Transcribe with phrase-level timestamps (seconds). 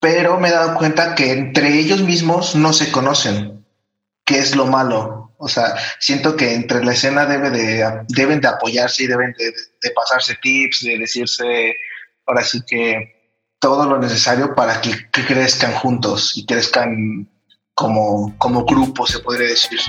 [0.00, 3.64] pero me he dado cuenta que entre ellos mismos no se conocen,
[4.24, 5.34] que es lo malo.
[5.36, 9.90] O sea, siento que entre la escena debe de, deben de apoyarse y deben de,
[9.90, 11.74] pasarse tips, de decirse,
[12.26, 17.28] ahora sí que todo lo necesario para que, que crezcan juntos y crezcan
[17.74, 19.80] como, como grupo, se podría decir.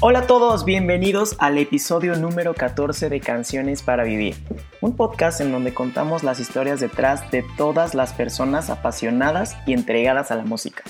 [0.00, 4.36] Hola a todos, bienvenidos al episodio número 14 de Canciones para Vivir,
[4.82, 10.30] un podcast en donde contamos las historias detrás de todas las personas apasionadas y entregadas
[10.30, 10.82] a la música.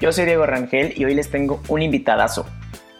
[0.00, 2.46] Yo soy Diego Rangel y hoy les tengo un invitadazo.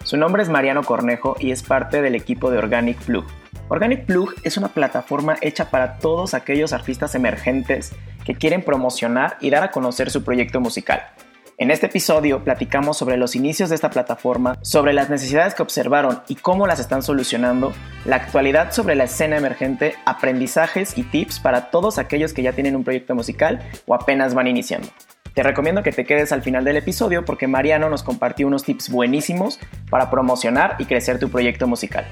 [0.05, 3.25] Su nombre es Mariano Cornejo y es parte del equipo de Organic Plug.
[3.69, 7.93] Organic Plug es una plataforma hecha para todos aquellos artistas emergentes
[8.27, 11.02] que quieren promocionar y dar a conocer su proyecto musical.
[11.59, 16.20] En este episodio platicamos sobre los inicios de esta plataforma, sobre las necesidades que observaron
[16.29, 17.73] y cómo las están solucionando,
[18.05, 22.77] la actualidad sobre la escena emergente, aprendizajes y tips para todos aquellos que ya tienen
[22.77, 24.88] un proyecto musical o apenas van iniciando.
[25.32, 28.91] Te recomiendo que te quedes al final del episodio porque Mariano nos compartió unos tips
[28.91, 32.04] buenísimos para promocionar y crecer tu proyecto musical.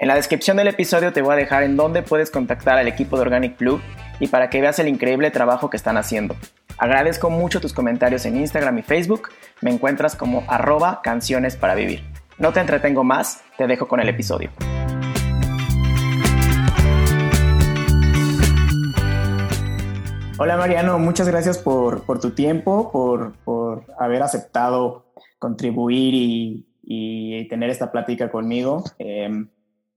[0.00, 3.16] En la descripción del episodio te voy a dejar en dónde puedes contactar al equipo
[3.16, 3.80] de Organic Blue
[4.20, 6.36] y para que veas el increíble trabajo que están haciendo.
[6.78, 9.30] Agradezco mucho tus comentarios en Instagram y Facebook.
[9.60, 12.04] Me encuentras como arroba canciones para vivir.
[12.38, 14.52] No te entretengo más, te dejo con el episodio.
[20.38, 22.92] Hola Mariano, muchas gracias por, tu tiempo,
[23.44, 25.06] por, haber aceptado
[25.40, 28.84] contribuir y, tener esta plática conmigo.
[28.98, 29.48] Em,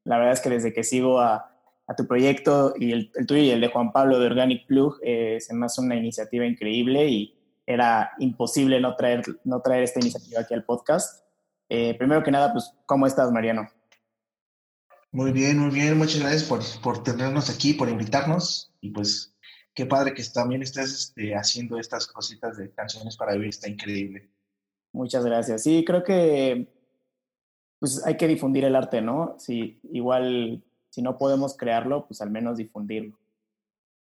[0.04, 1.52] la verdad es que desde que sigo a,
[1.88, 5.38] a tu proyecto y el, tuyo y el de Juan Pablo de Organic Plug eh,
[5.40, 10.42] se me hace una iniciativa increíble y era imposible no traer, no traer esta iniciativa
[10.42, 11.26] aquí al podcast.
[11.70, 13.70] Eh, primero que nada, pues, ¿cómo estás, Mariano?
[15.12, 15.98] Muy bien, muy bien.
[15.98, 18.74] Muchas gracias por, por tenernos aquí, por invitarnos.
[18.82, 19.36] Y pues,
[19.74, 23.50] qué padre que también estés este, haciendo estas cositas de canciones para vivir.
[23.50, 24.30] Está increíble.
[24.92, 25.64] Muchas gracias.
[25.64, 26.68] Sí, creo que
[27.82, 29.34] pues hay que difundir el arte, ¿no?
[29.40, 33.18] Sí, igual si no podemos crearlo, pues al menos difundirlo.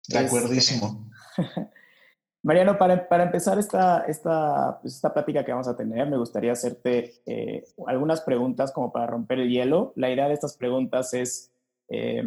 [0.07, 1.09] De acuerdísimo.
[2.43, 6.51] Mariano, para, para, empezar esta, esta, pues esta plática que vamos a tener, me gustaría
[6.51, 9.93] hacerte eh, algunas preguntas como para romper el hielo.
[9.95, 11.51] La idea de estas preguntas es
[11.89, 12.23] eh,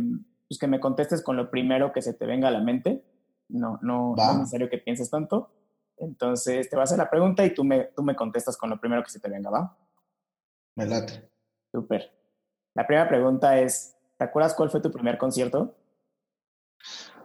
[0.48, 3.04] pues que me contestes con lo primero que se te venga a la mente.
[3.48, 5.52] No, no, no, es necesario que pienses tanto.
[5.98, 8.80] Entonces, te voy a hacer la pregunta y tú me, tú me contestas con lo
[8.80, 9.76] primero que se te venga, ¿va?
[10.78, 11.28] Me late.
[11.70, 12.10] Súper.
[12.74, 15.76] La primera pregunta es, ¿Te acuerdas cuál fue tu primer concierto?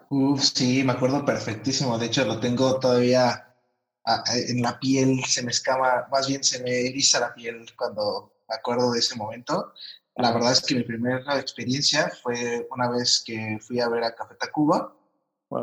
[0.10, 1.98] Uf, sí, me acuerdo perfectísimo.
[1.98, 3.56] De hecho, lo tengo todavía
[4.36, 8.56] en la piel, se me escama, más bien se me eriza la piel cuando me
[8.56, 9.74] acuerdo de ese momento.
[10.16, 14.14] La verdad es que mi primera experiencia fue una vez que fui a ver a
[14.14, 14.96] Café Tacuba.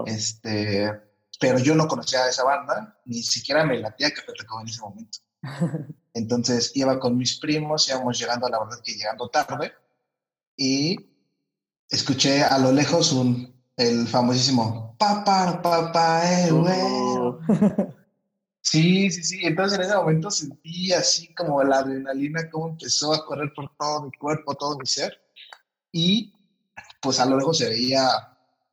[0.07, 0.91] Este,
[1.39, 4.81] pero yo no conocía a esa banda, ni siquiera me latía Café Tacuba en ese
[4.81, 5.19] momento.
[6.15, 9.73] Entonces iba con mis primos, íbamos llegando, la verdad que llegando tarde,
[10.57, 10.97] y
[11.89, 17.41] escuché a lo lejos un, el famosísimo papá, papá, eh, oh.
[18.63, 19.41] Sí, sí, sí.
[19.43, 24.03] Entonces en ese momento sentí así como la adrenalina, como empezó a correr por todo
[24.03, 25.19] mi cuerpo, todo mi ser.
[25.93, 26.33] Y
[27.01, 28.03] pues a lo lejos se veía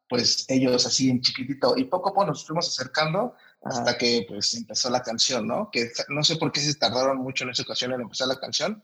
[0.09, 1.75] pues ellos así en chiquitito.
[1.77, 3.33] Y poco a poco nos fuimos acercando
[3.63, 5.69] hasta que pues empezó la canción, ¿no?
[5.71, 8.83] Que no sé por qué se tardaron mucho en esa ocasión en empezar la canción,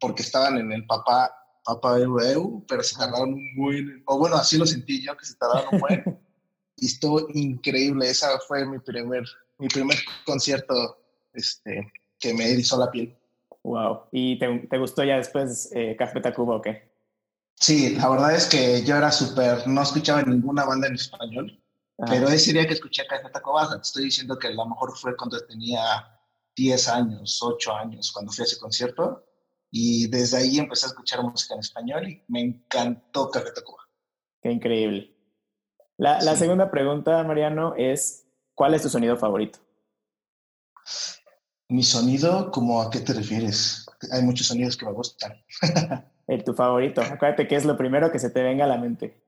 [0.00, 1.34] porque estaban en el papá
[1.66, 5.66] Papá Eu, pero se tardaron buen, o bueno, así lo sentí yo, que se tardaron
[5.72, 6.20] un buen.
[6.76, 9.24] y estuvo increíble, esa fue mi primer,
[9.58, 10.96] mi primer concierto
[11.32, 13.18] este, que me erizó la piel.
[13.64, 16.88] Wow, ¿y te, te gustó ya después eh, Café Tacuba o qué?
[17.56, 21.60] Sí, la verdad es que yo era súper, no escuchaba ninguna banda en español,
[21.96, 25.16] pero ese día que escuché Café Tacuba, te estoy diciendo que a lo mejor fue
[25.16, 25.80] cuando tenía
[26.54, 29.24] 10 años, 8 años, cuando fui a ese concierto
[29.70, 33.82] y desde ahí empecé a escuchar música en español y me encantó Café Tacuba.
[34.42, 35.14] Qué increíble.
[35.96, 39.58] La, la segunda pregunta, Mariano, es, ¿cuál es tu sonido favorito?
[41.68, 43.86] Mi sonido, ¿cómo a qué te refieres?
[44.12, 45.32] Hay muchos sonidos que me gustan.
[46.26, 47.00] el tu favorito.
[47.00, 49.25] Acuérdate que es lo primero que se te venga a la mente.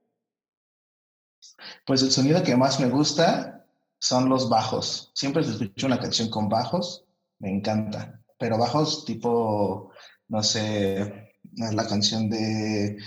[1.88, 3.64] Pues el sonido que más me gusta
[3.98, 5.10] son los bajos.
[5.14, 7.06] Siempre se escucho una canción con bajos,
[7.40, 8.22] me encanta.
[8.38, 9.90] Pero bajos tipo
[10.28, 12.98] no sé, la canción de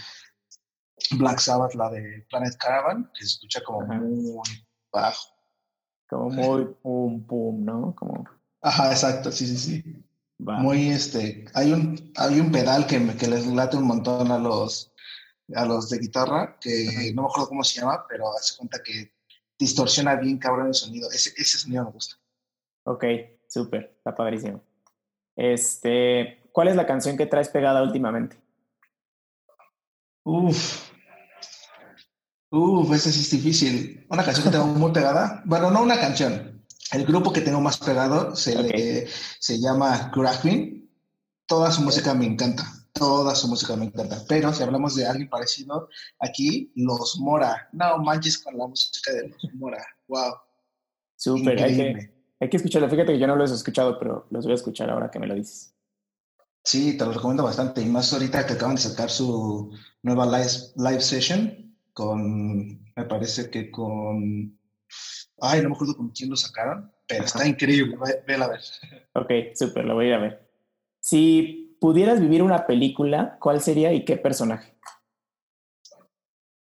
[1.11, 4.41] Black Sabbath, la de Planet Caravan, que se escucha como muy
[4.91, 5.29] bajo.
[6.09, 7.95] Como muy pum pum, ¿no?
[7.95, 8.25] Como...
[8.61, 10.05] Ajá, exacto, sí, sí, sí.
[10.39, 14.90] Muy este, hay un, hay un pedal que, que les late un montón a los
[15.55, 19.13] a los de guitarra, que no me acuerdo cómo se llama, pero hace cuenta que
[19.57, 21.09] distorsiona bien cabrón el sonido.
[21.11, 22.15] Ese, ese sonido me gusta.
[22.83, 23.05] Ok,
[23.47, 24.63] súper, está padrísimo.
[25.35, 28.37] Este, ¿cuál es la canción que traes pegada últimamente?
[30.23, 30.91] Uf.
[32.49, 34.05] Uf, esa sí es difícil.
[34.09, 35.41] Una canción que tengo muy pegada.
[35.45, 36.65] Bueno, no una canción.
[36.91, 39.07] El grupo que tengo más pegado se, le,
[39.39, 40.89] se llama Crackwin.
[41.45, 42.80] Toda su música me encanta.
[42.93, 44.17] Toda su música me encanta.
[44.27, 45.89] Pero si hablamos de alguien parecido,
[46.19, 47.69] aquí Los Mora.
[47.71, 49.85] No manches con la música de Los Mora.
[50.07, 50.33] Wow.
[51.15, 52.89] Súper, hay que, hay que escucharlo.
[52.89, 55.27] Fíjate que yo no los he escuchado, pero los voy a escuchar ahora que me
[55.27, 55.75] lo dices.
[56.63, 57.81] Sí, te lo recomiendo bastante.
[57.81, 59.71] Y más ahorita que acaban de sacar su
[60.03, 64.57] nueva live, live session con, me parece que con,
[65.39, 67.97] ay, no me acuerdo con quién lo sacaron, pero está increíble.
[68.27, 68.61] Ve, a ver.
[69.13, 70.51] Ok, súper, lo voy a ir a ver.
[70.99, 74.77] Si pudieras vivir una película, ¿cuál sería y qué personaje?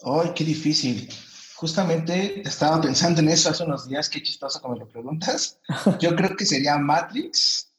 [0.03, 1.11] Ay, qué difícil.
[1.57, 5.61] Justamente estaba pensando en eso hace unos días, qué chistoso como lo preguntas.
[6.01, 7.71] Yo creo que sería Matrix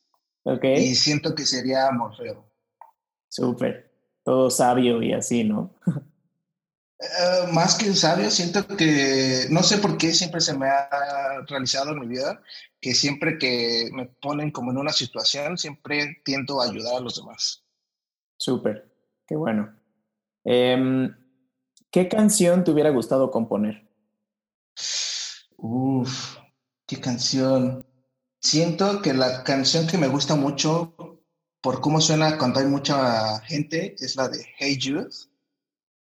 [0.61, 2.47] y siento que sería Morfeo.
[3.27, 3.91] Súper.
[4.23, 5.73] Todo sabio y así, ¿no?
[7.01, 11.91] Eh, más que sabio, siento que no sé por qué siempre se me ha realizado
[11.91, 12.43] en mi vida
[12.79, 17.15] que siempre que me ponen como en una situación, siempre tiento a ayudar a los
[17.15, 17.63] demás.
[18.37, 18.91] Súper,
[19.25, 19.75] qué bueno.
[20.43, 21.15] Em,
[21.91, 23.87] ¿Qué canción te hubiera gustado componer?
[25.57, 26.37] Uf,
[26.87, 27.85] qué canción.
[28.39, 30.95] Siento que la canción que me gusta mucho
[31.61, 35.09] por cómo suena cuando hay mucha gente es la de Hey Jude.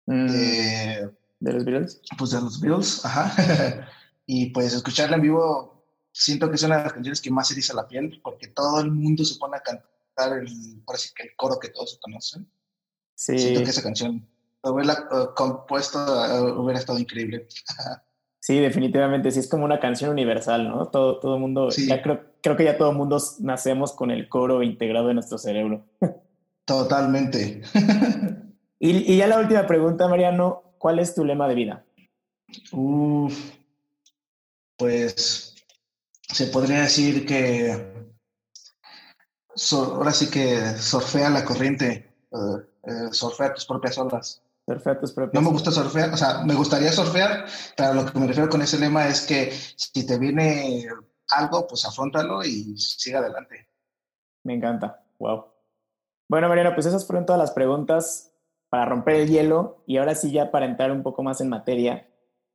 [0.10, 2.02] Mm, de, los Beatles?
[2.18, 3.88] Pues de los Beatles, ajá.
[4.26, 7.56] y pues escucharla en vivo, siento que es una de las canciones que más se
[7.56, 11.36] dice la piel, porque todo el mundo se pone a cantar el, parece que el
[11.36, 12.50] coro que todos conocen.
[13.14, 13.38] Sí.
[13.38, 14.28] Siento que esa canción,
[14.64, 17.48] haberla uh, compuesto, uh, hubiera estado increíble.
[18.42, 20.88] Sí, definitivamente, sí es como una canción universal, ¿no?
[20.88, 24.30] Todo, todo el mundo, ya creo, creo que ya todo el mundo nacemos con el
[24.30, 25.86] coro integrado en nuestro cerebro.
[26.66, 27.62] Totalmente.
[28.80, 31.86] Y, y, ya la última pregunta, Mariano, ¿cuál es tu lema de vida?
[32.72, 33.38] Uf,
[34.78, 35.56] pues
[36.32, 38.00] se podría decir que
[39.72, 42.60] ahora sí que surfea la corriente, uh,
[43.12, 44.42] surfea tus propias olas.
[44.66, 47.46] Perfecto, No me gusta surfear, o sea, me gustaría surfear,
[47.76, 50.88] pero lo que me refiero con ese lema es que si te viene
[51.30, 53.68] algo, pues afrontalo y siga adelante.
[54.44, 55.46] Me encanta, wow.
[56.30, 58.29] Bueno, Mariano, pues esas fueron todas las preguntas
[58.70, 62.08] para romper el hielo y ahora sí ya para entrar un poco más en materia.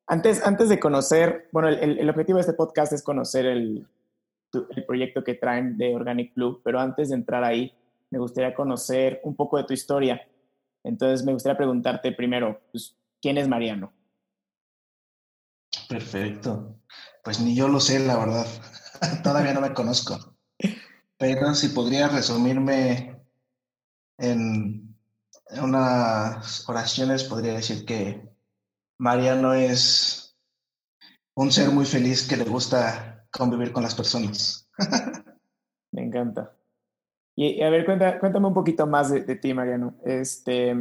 [0.06, 3.86] Antes, antes de conocer, bueno, el, el objetivo de este podcast es conocer el,
[4.70, 7.72] el proyecto que traen de Organic Blue, pero antes de entrar ahí,
[8.10, 10.26] me gustaría conocer un poco de tu historia.
[10.84, 13.92] Entonces, me gustaría preguntarte primero, pues, ¿quién es Mariano?
[15.88, 16.76] Perfecto.
[17.22, 18.46] Pues ni yo lo sé, la verdad.
[19.24, 20.36] Todavía no me conozco.
[21.16, 23.20] Pero si podría resumirme
[24.18, 24.93] en
[25.62, 28.28] unas oraciones, podría decir que
[28.98, 30.36] Mariano es
[31.34, 34.68] un ser muy feliz que le gusta convivir con las personas.
[35.92, 36.56] me encanta.
[37.36, 39.94] Y a ver, cuéntame un poquito más de, ti, Mariano.
[40.04, 40.74] Este,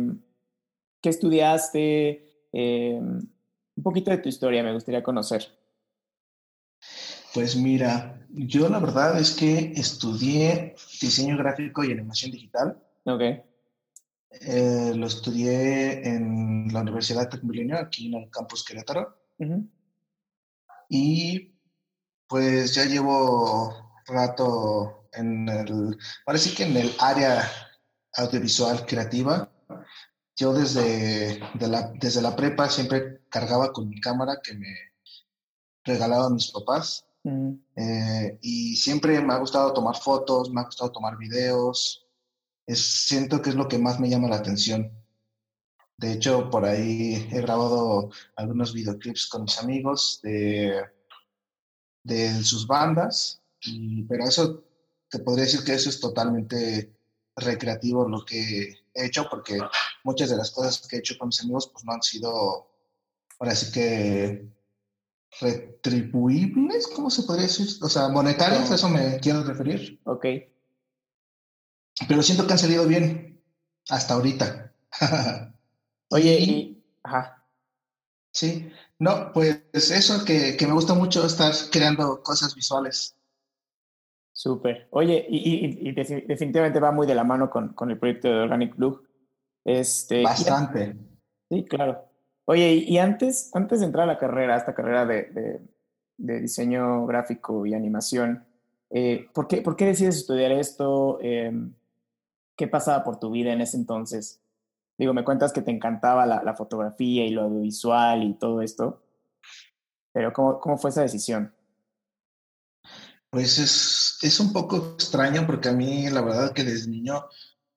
[1.02, 2.50] ¿Qué estudiaste?
[2.52, 3.00] Eh,
[3.76, 5.48] un poquito de tu historia me gustaría conocer.
[7.34, 12.78] Pues mira, yo la verdad es que estudié diseño gráfico y animación digital.
[13.06, 13.22] Ok.
[14.42, 19.18] Eh, lo estudié en la Universidad de Milenio, aquí en el campus Querétaro.
[20.90, 21.54] Y
[22.28, 27.50] pues ya llevo rato en el, parece que en el área
[28.16, 29.50] audiovisual creativa,
[30.36, 34.76] yo desde, la, desde la prepa siempre cargaba con mi cámara que me
[35.84, 37.06] regalaban mis papás.
[37.76, 42.03] Eh, y siempre me ha gustado tomar fotos, me ha gustado tomar videos.
[42.66, 44.92] Es, siento que es lo que más me llama la atención.
[45.98, 50.84] De hecho, por ahí he grabado algunos videoclips con mis amigos de,
[52.04, 54.64] de sus bandas, y, pero eso
[55.10, 56.96] te podría decir que eso es totalmente
[57.36, 59.60] recreativo lo que he hecho, porque
[60.04, 62.68] muchas de las cosas que he hecho con mis amigos pues no han sido,
[63.40, 64.48] ahora sí que
[65.40, 67.68] retribuibles, ¿cómo se podría decir?
[67.82, 70.00] O sea, monetarias, a eso me quiero referir.
[70.04, 70.26] Ok.
[72.08, 73.42] Pero siento que han salido bien
[73.90, 74.74] hasta ahorita.
[76.10, 76.84] Oye, y...
[77.04, 77.46] Ajá.
[78.32, 83.16] Sí, no, pues eso que, que me gusta mucho estar creando cosas visuales.
[84.34, 84.88] Súper.
[84.90, 89.02] Oye, y, definitivamente va muy de la mano con, con el proyecto de Organic Blue.
[89.64, 90.98] Este, Bastante.
[91.50, 92.04] sí, claro.
[92.46, 95.62] Oye, y, antes, antes de entrar a la carrera, a esta carrera de,
[96.18, 98.46] diseño gráfico y animación.
[98.90, 101.20] Eh, ¿por, qué, ¿por, qué, decides estudiar esto?
[101.22, 101.74] Em,
[102.56, 104.42] ¿Qué pasaba por tu vida en ese entonces?
[104.98, 109.04] Digo, me cuentas que te encantaba la, la fotografía y lo audiovisual y todo esto,
[110.14, 111.54] pero ¿cómo, cómo fue esa decisión?
[113.30, 117.26] Pues es, es un poco extraño porque a mí la verdad que desde niño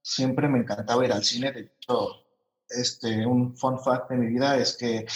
[0.03, 1.51] siempre me encantaba ir al cine.
[1.51, 2.11] De hecho,
[2.69, 5.07] este, un fun fact de mi vida es que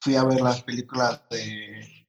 [0.00, 2.06] fui a ver las películas de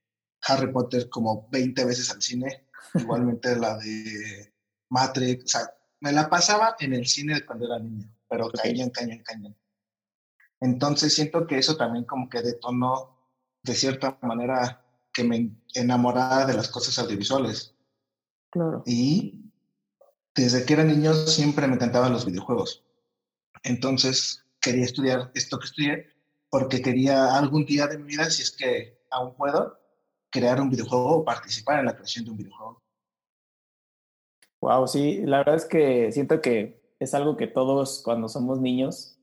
[0.47, 4.53] Harry Potter como 20 veces al cine, igualmente la de
[4.89, 9.19] Matrix, o sea, me la pasaba en el cine cuando era niño, pero cañón, cañón,
[9.23, 9.55] cañón.
[10.61, 13.17] Entonces siento que eso también como que detonó
[13.63, 17.75] de cierta manera que me enamorara de las cosas audiovisuales.
[18.49, 18.83] Claro.
[18.85, 19.51] Y
[20.35, 22.83] desde que era niño siempre me encantaban los videojuegos.
[23.63, 26.07] Entonces quería estudiar esto que estudié
[26.49, 29.79] porque quería algún día de mi vida, si es que aún puedo,
[30.31, 32.83] crear un videojuego o participar en la creación de un videojuego.
[34.61, 39.19] Wow, sí, la verdad es que siento que es algo que todos cuando somos niños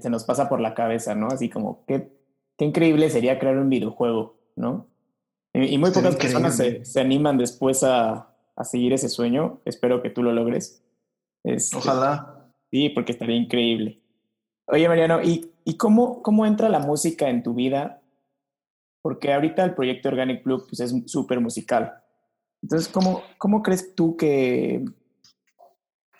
[0.00, 1.28] se nos pasa por la cabeza, ¿no?
[1.28, 2.10] Así como, qué,
[2.56, 4.88] qué increíble sería crear un videojuego, ¿no?
[5.52, 9.60] Y, muy pocas personas se, se, animan después a, a, seguir ese sueño.
[9.64, 10.84] Espero que tú lo logres.
[11.44, 12.52] Este, Ojalá.
[12.70, 14.02] Sí, porque estaría increíble.
[14.66, 18.02] Oye, Mariano, ¿y, y cómo, cómo entra la música en tu vida?
[19.00, 22.02] Porque ahorita el proyecto Organic Club pues, es súper musical.
[22.62, 24.84] Entonces, ¿cómo, ¿cómo crees tú que,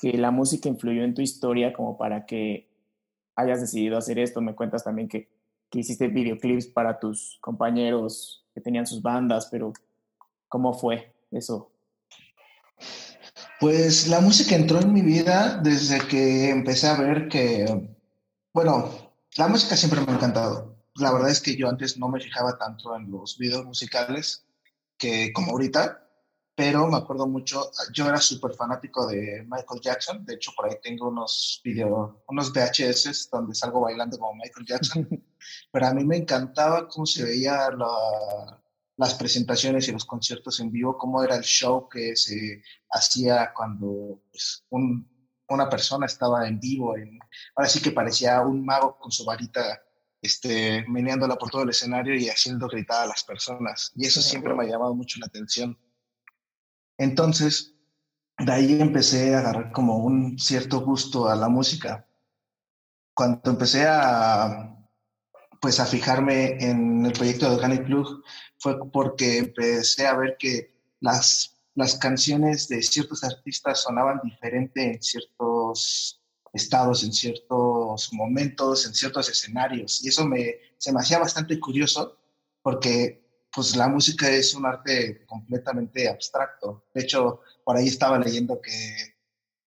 [0.00, 2.68] que la música influyó en tu historia como para que
[3.34, 4.40] hayas decidido hacer esto?
[4.40, 5.28] Me cuentas también que,
[5.70, 9.72] que hiciste videoclips para tus compañeros que tenían sus bandas, pero
[10.48, 11.70] ¿cómo fue eso?
[13.58, 17.96] Pues la música entró en mi vida desde que empecé a ver que
[18.56, 18.90] bueno,
[19.36, 20.74] la música siempre me ha encantado.
[20.94, 24.46] La verdad es que yo antes no me fijaba tanto en los videos musicales
[24.96, 26.05] que como ahorita,
[26.56, 30.76] pero me acuerdo mucho, yo era súper fanático de Michael Jackson, de hecho por ahí
[30.82, 35.06] tengo unos video, unos VHS donde salgo bailando como Michael Jackson,
[35.70, 37.68] pero a mí me encantaba cómo se veía
[38.96, 44.22] las presentaciones y los conciertos en vivo, cómo era el show que se hacía cuando
[44.30, 45.06] pues, un,
[45.50, 47.18] una persona estaba en vivo, en,
[47.54, 49.82] ahora sí que parecía un mago con su varita
[50.22, 53.92] este, meneándola por todo el escenario y haciendo gritar a las personas.
[53.94, 55.78] Y eso siempre me ha llamado mucho la atención.
[56.98, 57.74] Entonces,
[58.38, 62.06] de ahí empecé a agarrar como un cierto gusto a la música.
[63.14, 64.76] Cuando empecé a,
[65.60, 68.22] pues, a fijarme en el proyecto de Organic Club,
[68.58, 75.02] fue porque empecé a ver que las las canciones de ciertos artistas sonaban diferente en
[75.02, 76.22] ciertos
[76.54, 80.02] estados, en ciertos momentos, en ciertos escenarios.
[80.02, 82.16] Y eso me, se me hacía bastante curioso
[82.62, 83.25] porque
[83.56, 86.84] pues la música es un arte completamente abstracto.
[86.94, 89.16] De hecho, por ahí estaba leyendo que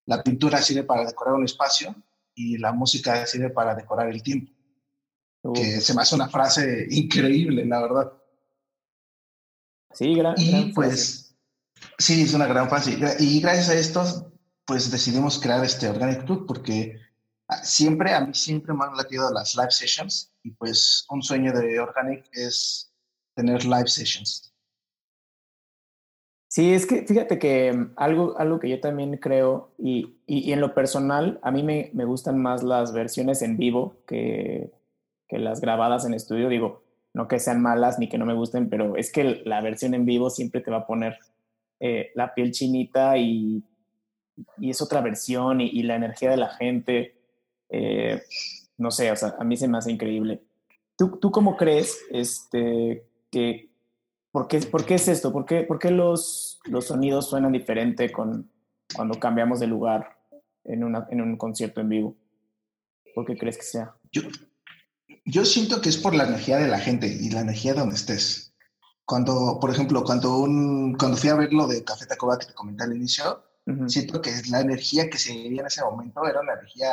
[0.06, 1.96] la pintura sirve para decorar un espacio
[2.36, 4.54] y la música sirve para decorar el tiempo.
[5.54, 8.14] Que se me hace una frase increíble, la verdad.
[9.92, 11.30] Sí, gran, y pues
[11.98, 12.98] Sí, es una gran fase.
[13.20, 14.32] Y gracias a esto,
[14.66, 17.00] pues decidimos crear este Organic Club porque
[17.48, 21.52] ah, siempre, a mí siempre me han latido las live sessions y pues un sueño
[21.54, 22.89] de Organic es
[23.36, 24.50] tener live sessions.
[26.50, 30.62] Sí, es que fíjate que mm, algo, algo que yo también creo y, y, en
[30.62, 34.72] lo personal, a mí me, me, gustan más las versiones en vivo que,
[35.28, 36.50] que las grabadas en estudio.
[36.50, 36.82] Digo,
[37.14, 40.06] no que sean malas ni que no me gusten, pero es que la versión en
[40.06, 41.20] vivo siempre te va a poner
[41.80, 43.64] eh, la piel chinita y,
[44.58, 47.16] y, es otra versión y, la energía de la gente,
[47.70, 48.22] eh,
[48.78, 50.42] no sé, o sea, a mí se me hace increíble.
[50.98, 53.72] ¿Tú, tú cómo crees este, que,
[54.32, 55.32] por qué, por qué es esto?
[55.32, 58.52] ¿Por qué, por qué los, los sonidos suenan diferente con,
[58.96, 60.18] cuando cambiamos de lugar
[60.64, 62.16] en, una, en un concierto en vivo?
[63.16, 63.96] ¿Por qué crees que sea?
[64.12, 64.22] Yo,
[65.26, 68.54] yo siento que es por la energía de la gente y la energía donde estés.
[69.06, 72.54] Cuando, por ejemplo, cuando, un, cuando fui a ver lo de Café Tacuba que te
[72.54, 73.44] comenté al inicio,
[73.88, 76.90] siento que la energía que se vivía en ese momento era una energía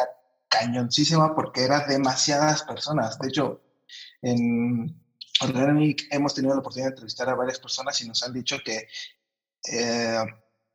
[0.49, 3.19] cañoncísima porque eran demasiadas personas.
[3.19, 3.61] De hecho,
[4.23, 4.99] en
[6.11, 8.89] hemos tenido la oportunidad de entrevistar a varias personas y nos han dicho que
[9.71, 10.25] eh,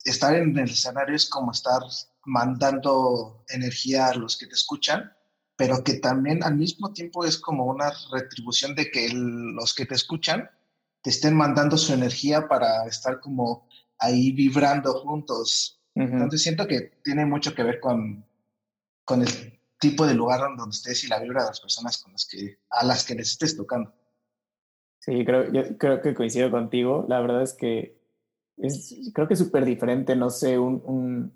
[0.04, 1.82] estar en el escenario es como estar
[2.26, 5.12] mandando energía a los que te escuchan,
[5.56, 9.96] pero que también al mismo tiempo es como una retribución de que los que te
[9.96, 10.50] escuchan
[11.02, 15.82] te estén mandando su energía para estar como ahí vibrando juntos.
[15.96, 18.26] Entonces siento que tiene mucho que ver con,
[19.04, 22.26] con el tipo de lugar donde estés y la vibra de las personas con las
[22.26, 23.94] que, a las que les estés tocando.
[25.02, 27.06] Sí, creo, yo creo que coincido contigo.
[27.10, 28.00] La verdad es que
[28.58, 31.34] es, creo que es súper diferente, no sé, un, un,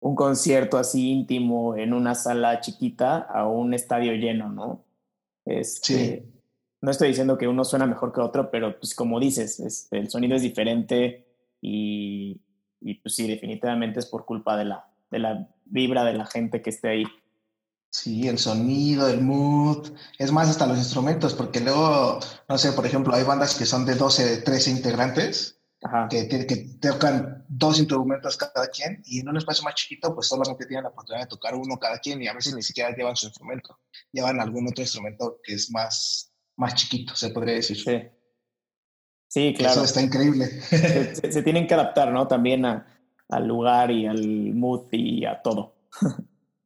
[0.00, 4.82] un, concierto así íntimo en una sala chiquita a un estadio lleno, ¿no?
[5.44, 6.22] Este, sí.
[6.80, 10.08] No estoy diciendo que uno suena mejor que otro, pero pues como dices, este, el
[10.08, 11.26] sonido es diferente
[11.60, 12.40] y,
[12.80, 16.62] y pues sí, definitivamente es por culpa de la, de la vibra de la gente
[16.62, 17.04] que esté ahí.
[17.94, 22.84] Sí, el sonido, el mood, es más hasta los instrumentos, porque luego, no sé, por
[22.84, 25.60] ejemplo, hay bandas que son de 12, 13 integrantes,
[26.10, 30.66] Que, que, tocan dos instrumentos cada quien, y en un espacio más chiquito, pues solamente
[30.66, 33.26] tienen la oportunidad de tocar uno cada quien, y a veces ni siquiera llevan su
[33.26, 33.78] instrumento,
[34.10, 37.76] llevan algún otro instrumento que es más, más chiquito, se podría decir.
[37.76, 38.02] Sí,
[39.28, 39.74] sí claro.
[39.74, 40.46] Eso está increíble.
[40.62, 42.26] Se, se, tienen que adaptar, ¿no?
[42.26, 42.88] También a,
[43.28, 45.76] al lugar y al mood y a todo.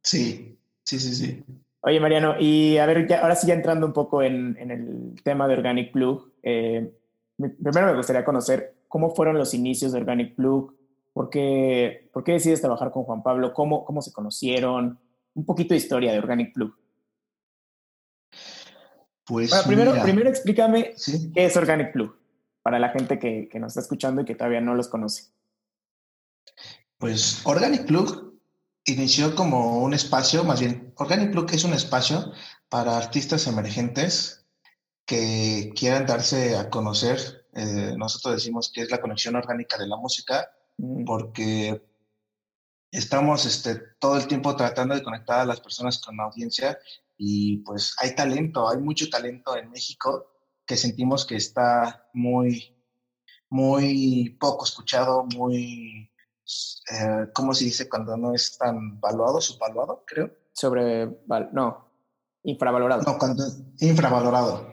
[0.01, 0.58] Sí,
[0.89, 1.45] Sí, sí, sí.
[1.83, 5.23] Oye, Mariano, y a ver, ya, ahora sí ya entrando un poco en, en el
[5.23, 6.91] tema de Organic Plug, eh,
[7.37, 10.75] primero me gustaría conocer cómo fueron los inicios de Organic Plug,
[11.13, 14.99] por qué, por qué decides trabajar con Juan Pablo, cómo, cómo se conocieron,
[15.35, 16.75] un poquito de historia de Organic Plug.
[19.27, 20.95] Pues bueno, primero, primero explícame
[21.35, 22.17] qué es Organic Plug,
[22.63, 25.33] para la gente que, que nos está escuchando y que todavía no los conoce.
[26.97, 28.28] Pues Organic Plug
[28.89, 32.33] inició como un espacio, más bien, Organic Plug es un espacio
[32.69, 34.47] para artistas emergentes
[35.07, 37.47] que quieran darse a conocer.
[37.55, 41.05] Eh, nosotros decimos que es la conexión orgánica de la música, mm.
[41.05, 41.83] porque
[42.91, 46.79] estamos este, todo el tiempo tratando de conectar a las personas con la audiencia
[47.17, 50.31] y pues hay talento, hay mucho talento en México
[50.65, 52.77] que sentimos que está muy,
[53.49, 56.11] muy poco escuchado, muy
[56.91, 60.31] eh, ¿cómo se dice cuando no es tan valuado, subvaluado, creo?
[60.53, 61.07] Sobre,
[61.53, 61.91] no,
[62.45, 63.03] infravalorado.
[63.03, 63.45] No, cuando
[63.81, 64.73] infravalorado.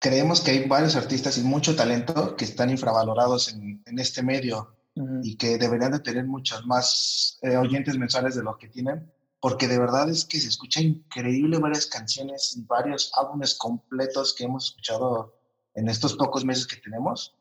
[0.00, 4.78] Creemos que hay varios artistas y mucho talento que están infravalorados en, en este medio
[5.22, 9.68] y que deberían de tener muchos más eh, oyentes mensuales de lo que tienen, porque
[9.68, 14.66] de verdad es que se escucha increíble varias canciones y varios álbumes completos que hemos
[14.66, 15.34] escuchado
[15.74, 17.37] en estos pocos meses que tenemos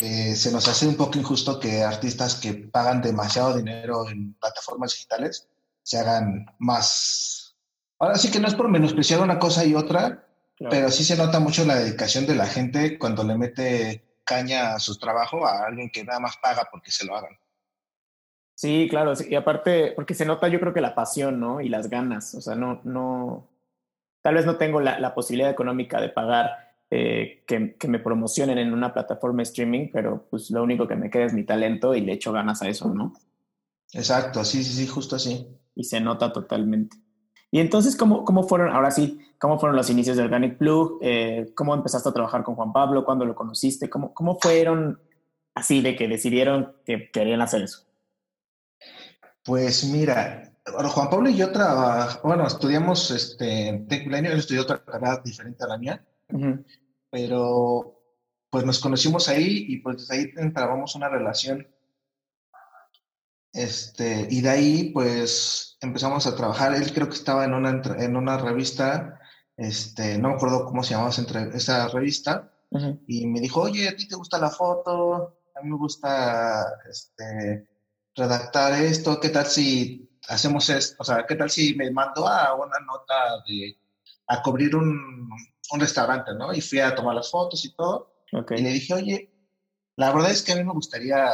[0.00, 5.48] se nos hace un poco injusto que artistas que pagan demasiado dinero en plataformas digitales
[5.82, 7.56] se hagan más.
[7.98, 10.26] Ahora sí que no es por menospreciar una cosa y otra,
[10.58, 14.78] pero sí se nota mucho la dedicación de la gente cuando le mete caña a
[14.80, 17.38] su trabajo a alguien que nada más paga porque se lo hagan.
[18.54, 21.60] Sí, claro, y aparte, porque se nota yo creo que la pasión, ¿no?
[21.60, 23.48] Y las ganas, o sea, no, no,
[24.22, 28.58] tal vez no tengo la, la posibilidad económica de pagar eh, que, que, me promocionen
[28.58, 31.94] en una plataforma de streaming, pero pues lo único que me queda es mi talento
[31.94, 33.12] y le echo ganas a eso, ¿no?
[33.92, 35.46] Exacto, sí, sí, sí, justo así.
[35.74, 36.96] Y se nota totalmente.
[37.50, 40.98] Y entonces, ¿cómo, cómo fueron, ahora sí, cómo fueron los inicios de Organic Plug?
[41.02, 43.04] Eh, ¿Cómo empezaste a trabajar con Juan Pablo?
[43.04, 43.88] ¿Cuándo lo conociste?
[43.88, 45.00] ¿Cómo, ¿Cómo fueron
[45.54, 47.84] así de que decidieron que querían hacer eso?
[49.44, 55.62] Pues mira, Juan Pablo y yo trabajamos, bueno, estudiamos este, él estudió otra carrera diferente
[55.62, 56.04] a la mía,
[57.10, 58.00] pero
[58.50, 61.66] pues nos conocimos ahí y pues desde ahí entramos una relación.
[63.52, 66.74] Este, y de ahí pues empezamos a trabajar.
[66.74, 69.20] Él creo que estaba en una, en una revista,
[69.56, 72.52] este, no me acuerdo cómo se llamaba esa revista,
[73.06, 75.38] y me dijo, oye, ¿a ti te gusta la foto?
[75.54, 77.66] A mí me gusta este,
[78.14, 80.96] redactar esto, ¿qué tal si hacemos esto?
[80.98, 83.78] O sea, ¿qué tal si me mando a una nota de,
[84.28, 85.30] a cubrir un,
[85.70, 86.52] un restaurante, ¿no?
[86.52, 88.12] Y fui a tomar las fotos y todo.
[88.50, 89.32] Y le dije, oye,
[89.96, 91.30] la verdad es que a mí me gustaría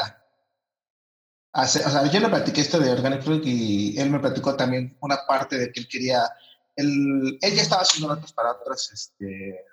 [1.53, 4.97] hacer, o sea, yo le platiqué esto de Organic Fruit y él me platicó también
[5.01, 6.31] una parte de que él quería,
[6.77, 9.65] él, él ya estaba haciendo notas para otras, este,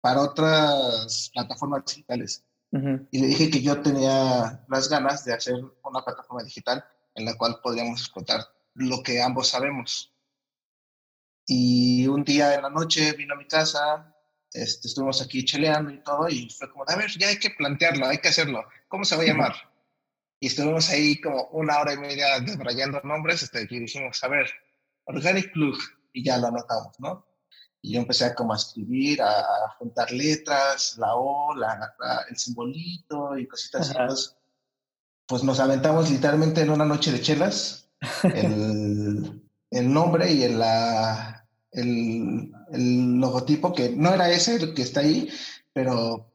[0.00, 2.44] para otras plataformas digitales.
[3.10, 7.34] Y le dije que yo tenía las ganas de hacer una plataforma digital en la
[7.38, 8.42] cual podríamos explotar
[8.74, 10.12] lo que ambos sabemos.
[11.46, 14.12] Y un día en la noche vino a mi casa,
[14.52, 18.06] este, estuvimos aquí cheleando y todo, y fue como, a ver, ya hay que plantearlo,
[18.06, 18.64] hay que hacerlo.
[18.88, 19.54] ¿Cómo se va a llamar?
[20.40, 24.50] Y estuvimos ahí como una hora y media desbrayando nombres, este, y dijimos, a ver,
[25.04, 25.78] Organic Plug,
[26.12, 27.24] y ya lo anotamos, ¿no?
[27.80, 29.44] Y yo empecé a como a escribir, a,
[29.78, 31.94] juntar letras, la O, la,
[32.28, 34.30] el simbolito y cositas así.
[35.26, 37.88] pues nos aventamos literalmente en una noche de chelas
[38.24, 44.82] el, el nombre y el, la, el, el, logotipo, que no era ese el que
[44.82, 45.28] está ahí,
[45.72, 46.32] pero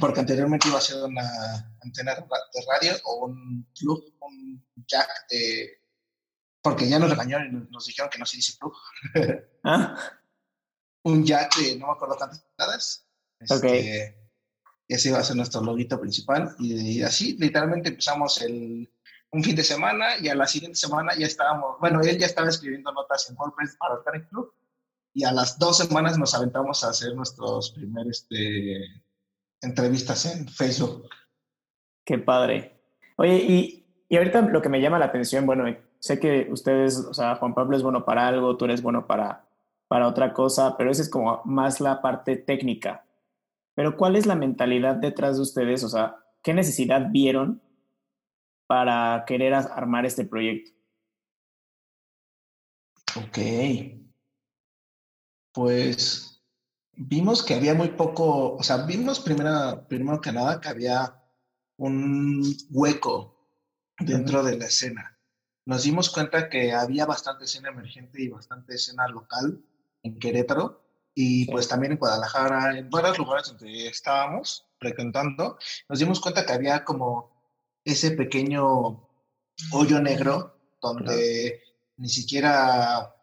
[0.00, 2.22] porque anteriormente iba a ser una antena de
[2.68, 5.82] radio o un plug, un jack de...
[6.62, 8.74] Porque ya nos regañaron y nos dijeron que no se dice plug.
[9.64, 9.96] ¿Ah?
[11.04, 13.06] Un jack de no me acuerdo cuántas entradas.
[13.38, 14.18] Este,
[14.88, 16.54] ese iba a ser nuestro loguito principal.
[16.58, 18.92] Y, así, literalmente empezamos el,
[19.32, 22.48] un fin de semana y a la siguiente semana ya estábamos, bueno, él ya estaba
[22.48, 24.52] escribiendo notas en WordPress para el Club
[25.12, 28.84] y a las dos semanas nos aventamos a hacer nuestros primeros este,
[29.62, 31.08] entrevistas en Facebook.
[32.04, 32.80] Qué padre.
[33.16, 35.64] Oye, y, y ahorita lo que me llama la atención, bueno,
[35.98, 39.46] sé que ustedes, o sea, Juan Pablo es bueno para algo, tú eres bueno para,
[39.88, 43.04] para otra cosa, pero esa es como más la parte técnica.
[43.74, 45.84] Pero ¿cuál es la mentalidad detrás de ustedes?
[45.84, 47.60] O sea, ¿qué necesidad vieron
[48.66, 50.72] para querer armar este proyecto?
[53.16, 53.38] Ok.
[55.52, 56.42] Pues
[56.92, 61.22] vimos que había muy poco, o sea, vimos primero, primero que nada que había
[61.76, 63.36] un hueco
[63.98, 65.18] dentro de la escena.
[65.64, 69.62] Nos dimos cuenta que había bastante escena emergente y bastante escena local
[70.02, 70.82] en Querétaro
[71.14, 76.52] y pues también en Guadalajara, en varios lugares donde estábamos frecuentando, nos dimos cuenta que
[76.52, 77.35] había como
[77.86, 79.08] ese pequeño
[79.72, 81.62] hoyo negro donde
[81.96, 83.14] ni siquiera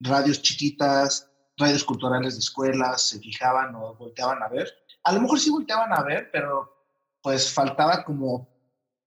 [0.00, 4.72] radios chiquitas, radios culturales de escuelas se fijaban o volteaban a ver.
[5.02, 6.86] A lo mejor sí volteaban a ver, pero
[7.20, 8.48] pues faltaba como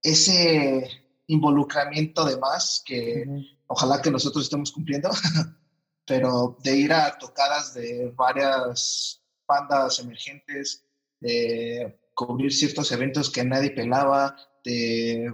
[0.03, 0.87] ese
[1.27, 3.25] involucramiento de más que
[3.67, 5.09] ojalá que nosotros estemos cumpliendo,
[6.05, 10.85] pero de ir a tocadas de varias bandas emergentes,
[11.21, 15.33] de cubrir ciertos eventos que nadie pelaba, de,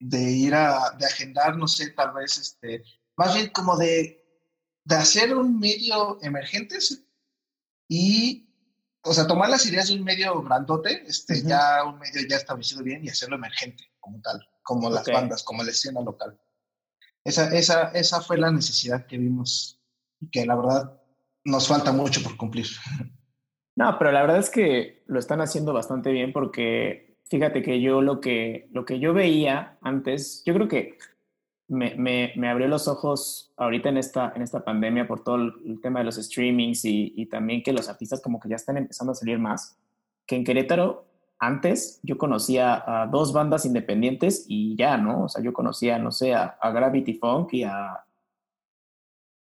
[0.00, 2.82] de ir a, de agendar, no sé, tal vez, este,
[3.16, 4.24] más bien como de
[4.84, 6.78] de hacer un medio emergente
[7.88, 8.48] y,
[9.02, 12.82] o sea, tomar las ideas de un medio grandote, este, ya un medio ya establecido
[12.82, 16.38] bien y hacerlo emergente como tal, como las bandas, como la escena local.
[17.24, 19.80] Esa, esa, esa fue la necesidad que vimos
[20.20, 21.02] y que la verdad
[21.44, 22.66] nos falta mucho por cumplir.
[23.76, 28.02] No, pero la verdad es que lo están haciendo bastante bien porque fíjate que yo
[28.02, 30.98] lo que, lo que yo veía antes, yo creo que
[31.68, 35.80] me, me, me, abrió los ojos ahorita en esta, en esta pandemia por todo el,
[35.80, 39.12] tema de los streamings y, y, también que los artistas como que ya están empezando
[39.12, 39.78] a salir más,
[40.26, 41.06] que en Querétaro
[41.38, 45.24] antes yo conocía a dos bandas independientes y ya, ¿no?
[45.24, 48.04] O sea, yo conocía, no sé, a, Gravity Funk y a,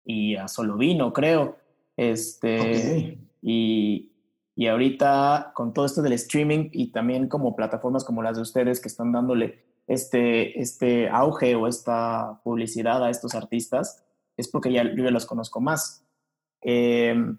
[0.06, 1.58] y a Solovino, creo.
[1.96, 4.12] Este, y,
[4.58, 8.82] y ahorita con todo esto del streaming y también como plataformas como las de ustedes
[8.82, 14.04] que están dándole este, este auge o esta publicidad a estos artistas
[14.36, 16.04] es porque ya yo los conozco más.
[16.62, 17.38] Em,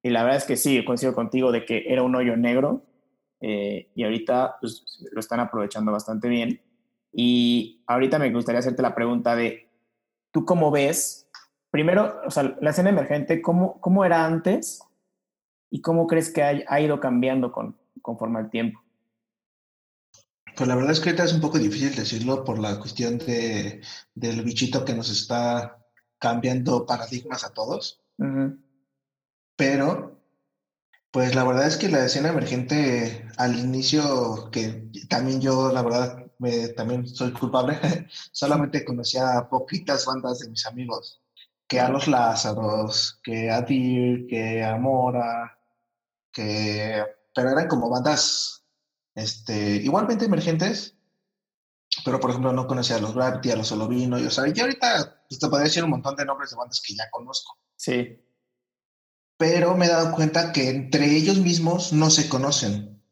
[0.00, 2.84] y la verdad es que sí, coincido contigo de que era un hoyo negro
[3.40, 6.62] eh, y ahorita pues, lo están aprovechando bastante bien.
[7.12, 9.68] Y ahorita me gustaría hacerte la pregunta de,
[10.30, 11.28] ¿tú cómo ves?
[11.72, 14.84] Primero, o sea, la escena emergente, ¿cómo, cómo era antes?
[15.70, 18.84] ¿Y cómo crees que ha, ha ido cambiando con, conforme al tiempo?
[20.56, 23.80] Pues la verdad es que ahorita es un poco difícil decirlo por la cuestión de,
[24.14, 25.84] del bichito que nos está
[26.18, 28.00] cambiando paradigmas a todos.
[29.56, 30.20] Pero,
[31.10, 36.24] pues la verdad es que la escena emergente al inicio, que también yo, la verdad,
[36.38, 37.76] me, también soy culpable,
[38.32, 41.20] solamente conocía a poquitas bandas de mis amigos,
[41.66, 45.58] que a los Lázaros, que a Dir, que a Mora,
[46.32, 47.02] que...
[47.34, 48.64] Pero eran como bandas
[49.14, 50.96] este, igualmente emergentes,
[52.04, 54.64] pero por ejemplo no conocía a los Gravity, a los Solovino, y o sea, yo
[54.64, 57.58] ahorita pues, te podría decir un montón de nombres de bandas que ya conozco.
[57.76, 58.20] Sí.
[59.36, 63.02] Pero me he dado cuenta que entre ellos mismos no se conocen,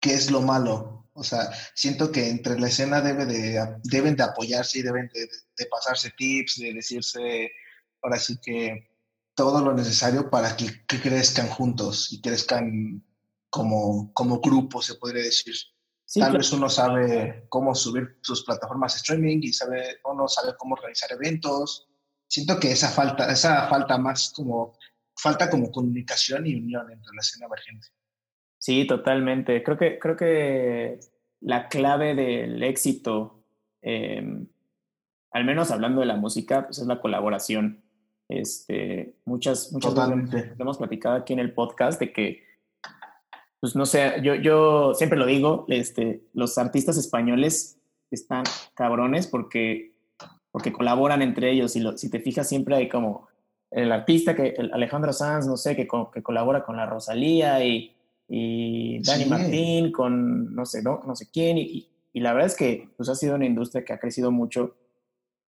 [0.00, 1.08] que es lo malo.
[1.14, 5.28] O sea, siento que entre la escena debe de, deben de apoyarse y deben de,
[5.56, 7.50] de pasarse tips, de decirse,
[8.02, 8.88] ahora sí que
[9.34, 13.02] todo lo necesario para que, que crezcan juntos y crezcan
[13.48, 15.54] como, como grupo, se podría decir.
[16.14, 20.74] Tal vez uno sabe cómo subir sus plataformas de streaming y sabe, uno sabe cómo
[20.74, 21.88] organizar eventos.
[22.26, 24.76] Siento que esa falta, esa falta más como,
[25.16, 27.88] falta como comunicación y unión entre la escena emergente.
[28.58, 29.62] Sí, totalmente.
[29.62, 31.00] Creo que, creo que
[31.40, 33.44] la clave del éxito,
[33.80, 34.46] em,
[35.30, 37.81] al menos hablando de la música, pues es la colaboración.
[38.40, 42.52] Este, muchas, muchas veces hemos platicado aquí en el podcast de que
[43.62, 47.78] pues no sé, yo, yo siempre lo digo, este, los artistas españoles
[48.10, 48.42] están
[48.74, 49.94] cabrones porque,
[50.50, 51.76] porque colaboran entre ellos.
[51.76, 53.28] Y si te fijas, siempre hay como
[53.70, 57.94] el artista que, el Alejandro Sanz, no sé, que, que colabora con la Rosalía y,
[58.28, 61.56] y Dani Martín con no sé, no, no sé quién.
[61.56, 64.74] Y, y, la verdad es que pues, ha sido una industria que ha crecido mucho.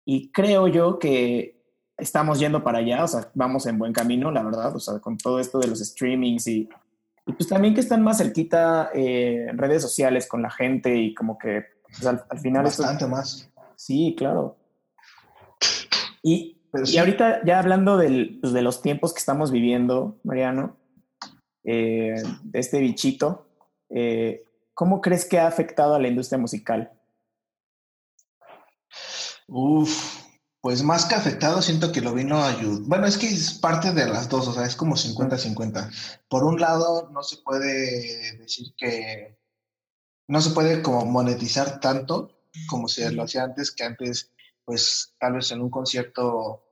[0.05, 1.62] Y creo yo que
[1.97, 5.17] estamos yendo para allá, o sea, vamos en buen camino, la verdad, o sea, con
[5.17, 6.69] todo esto de los streamings y
[7.27, 11.15] Y pues también que están más cerquita eh, en redes sociales con la gente y
[11.15, 12.65] como que pues, al, final...
[12.65, 13.49] Bastante más.
[13.77, 14.57] Sí, claro.
[16.25, 20.77] Y, y ahorita ya hablando del, pues, de los tiempos que estamos viviendo, Mariano,
[21.65, 23.49] eh, de este bichito,
[23.91, 26.93] eh, ¿cómo crees que ha afectado a la industria musical?
[29.49, 30.22] Uf,
[30.63, 32.83] pues más que afectado, siento que lo vino a ayudar.
[32.85, 35.91] Bueno, es que es parte de las dos, o sea, es como 50-50.
[36.29, 39.37] Por un lado, no se puede decir que
[40.29, 42.31] no se puede como monetizar tanto
[42.69, 44.31] como se lo hacía antes, que antes,
[44.65, 46.63] pues tal vez en un concierto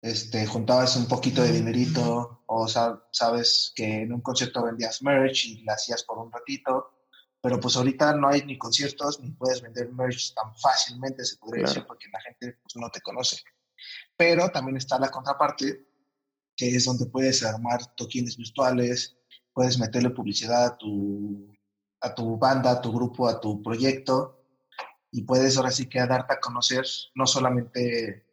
[0.00, 5.64] este, juntabas un poquito de dinerito o sabes que en un concierto vendías merch y
[5.64, 6.90] la hacías por un ratito
[7.42, 11.66] pero pues ahorita no hay ni conciertos ni puedes vender merch tan fácilmente, se podría
[11.66, 13.36] decir, porque la gente pues, no te conoce.
[14.16, 15.84] Pero también está la contraparte,
[16.56, 19.16] que es donde puedes armar toquines virtuales,
[19.52, 21.52] puedes meterle publicidad a tu,
[22.00, 24.46] a tu banda, a tu grupo, a tu proyecto,
[25.10, 28.24] y puedes ahora sí que darte a conocer no solamente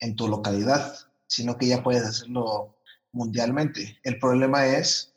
[0.00, 0.96] en tu localidad,
[1.26, 3.98] sino que ya puedes hacerlo mundialmente.
[4.04, 5.14] El problema es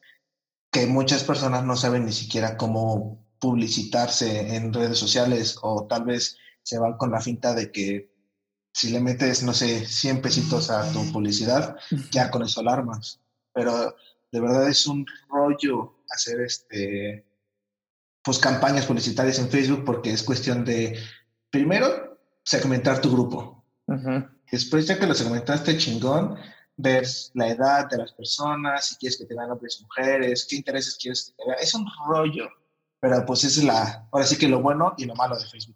[0.71, 6.37] que muchas personas no saben ni siquiera cómo publicitarse en redes sociales o tal vez
[6.61, 8.09] se van con la finta de que
[8.71, 11.75] si le metes, no sé, 100 pesitos a tu publicidad,
[12.11, 13.19] ya con eso alarmas.
[13.53, 13.97] Pero
[14.31, 17.25] de verdad es un rollo hacer este
[18.23, 20.97] pues campañas publicitarias en Facebook porque es cuestión de
[21.49, 23.65] primero segmentar tu grupo.
[24.49, 26.37] Después ya que lo segmentaste chingón,
[26.77, 30.55] ver la edad de las personas, si quieres que te vean hombres y mujeres, qué
[30.55, 31.59] intereses quieres que te vean.
[31.61, 32.47] Es un rollo.
[33.03, 35.75] Pero pues es la, ahora sí que lo bueno y lo malo de Facebook.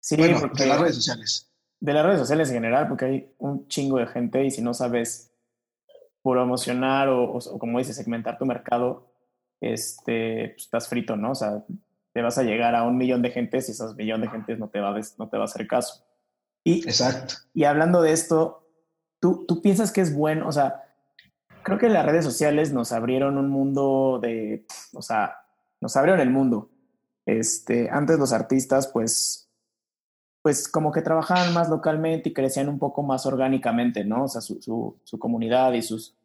[0.00, 1.48] Sí, bueno, de las redes sociales.
[1.78, 4.74] De las redes sociales en general, porque hay un chingo de gente y si no
[4.74, 5.30] sabes
[6.20, 9.14] promocionar o, o, como dices, segmentar tu mercado,
[9.60, 11.30] este, pues estás frito, ¿no?
[11.30, 11.64] O sea,
[12.12, 14.68] te vas a llegar a un millón de gentes y esos millón de gentes no
[14.68, 16.04] te va a, no te va a hacer caso.
[16.64, 17.34] Y, Exacto.
[17.54, 18.68] Y hablando de esto,
[19.20, 20.82] ¿tú, tú piensas que es bueno, o sea,
[21.62, 25.36] creo que las redes sociales nos abrieron un mundo de, o sea,
[25.82, 26.70] nos abrieron el mundo.
[27.26, 29.50] Este, antes los artistas, pues,
[30.40, 34.24] pues como que trabajaban más localmente y crecían un poco más orgánicamente, ¿no?
[34.24, 34.60] O sea, su,
[35.04, 36.16] su, comunidad y sus,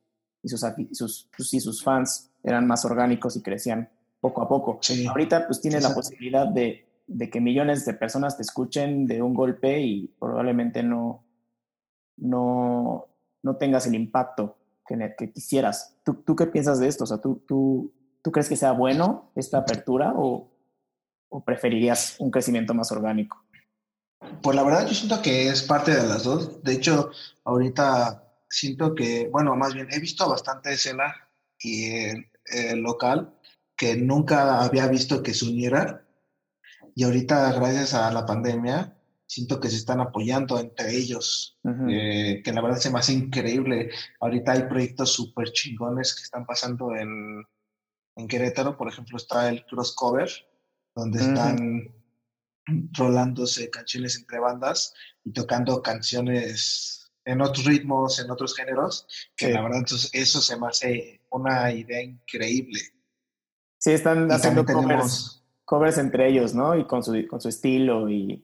[0.43, 3.89] y sus, sus, pues sus fans eran más orgánicos y crecían
[4.21, 4.79] poco a poco.
[5.09, 9.33] Ahorita pues tienes la posibilidad de, de, que millones de personas te escuchen de un
[9.33, 11.23] golpe y probablemente no,
[12.17, 13.07] no,
[13.41, 14.55] no tengas el impacto
[14.87, 15.95] que, que quisieras.
[16.03, 17.05] ¿Tú, ¿Tú, qué piensas de esto?
[17.05, 17.91] O sea, ¿tú, tú,
[18.27, 20.51] ¿Tú crees que sea bueno esta apertura o,
[21.45, 23.41] preferirías un crecimiento más orgánico?
[24.43, 26.61] Pues la verdad yo siento que es parte de las dos.
[26.61, 27.09] De hecho,
[27.45, 31.15] ahorita siento que, bueno, más bien he visto bastante escena
[31.57, 32.01] y
[32.75, 33.33] local
[33.77, 36.05] que nunca había visto que se uniera.
[36.95, 38.93] Y ahorita, gracias a la pandemia,
[39.25, 41.57] siento que se están apoyando entre ellos,
[41.89, 43.89] eh, que la verdad se me hace increíble.
[44.19, 47.45] Ahorita hay proyectos súper chingones que están pasando en,
[48.17, 50.29] en Querétaro, por ejemplo, está el Cross Cover,
[50.95, 51.93] donde están
[52.97, 59.61] rolándose canciones entre bandas y tocando canciones en otros ritmos, en otros géneros, que la
[59.61, 62.79] verdad entonces, eso se me hace una idea increíble.
[63.77, 66.75] Sí, están haciendo covers, covers, entre ellos, ¿no?
[66.75, 68.43] Y con su, con su estilo y...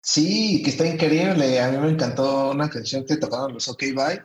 [0.00, 1.60] Sí, que está increíble.
[1.60, 4.22] A mí me encantó una canción que tocaron los OK Bye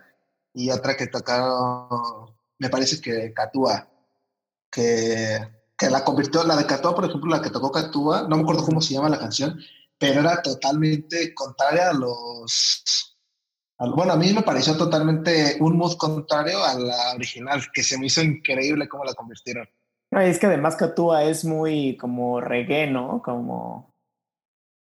[0.53, 3.89] y otra que tocaron, me parece que Catúa
[4.71, 5.39] que,
[5.77, 8.65] que la convirtió, la de Catúa, por ejemplo, la que tocó Catúa, no me acuerdo
[8.65, 9.59] cómo se llama la canción,
[9.97, 13.15] pero era totalmente contraria a los...
[13.95, 18.07] bueno, a mí me pareció totalmente un mood contrario a la original, que se me
[18.07, 19.67] hizo increíble cómo la convirtieron.
[20.11, 23.21] es que además Catúa es muy como reggae, ¿no?
[23.23, 23.93] Como...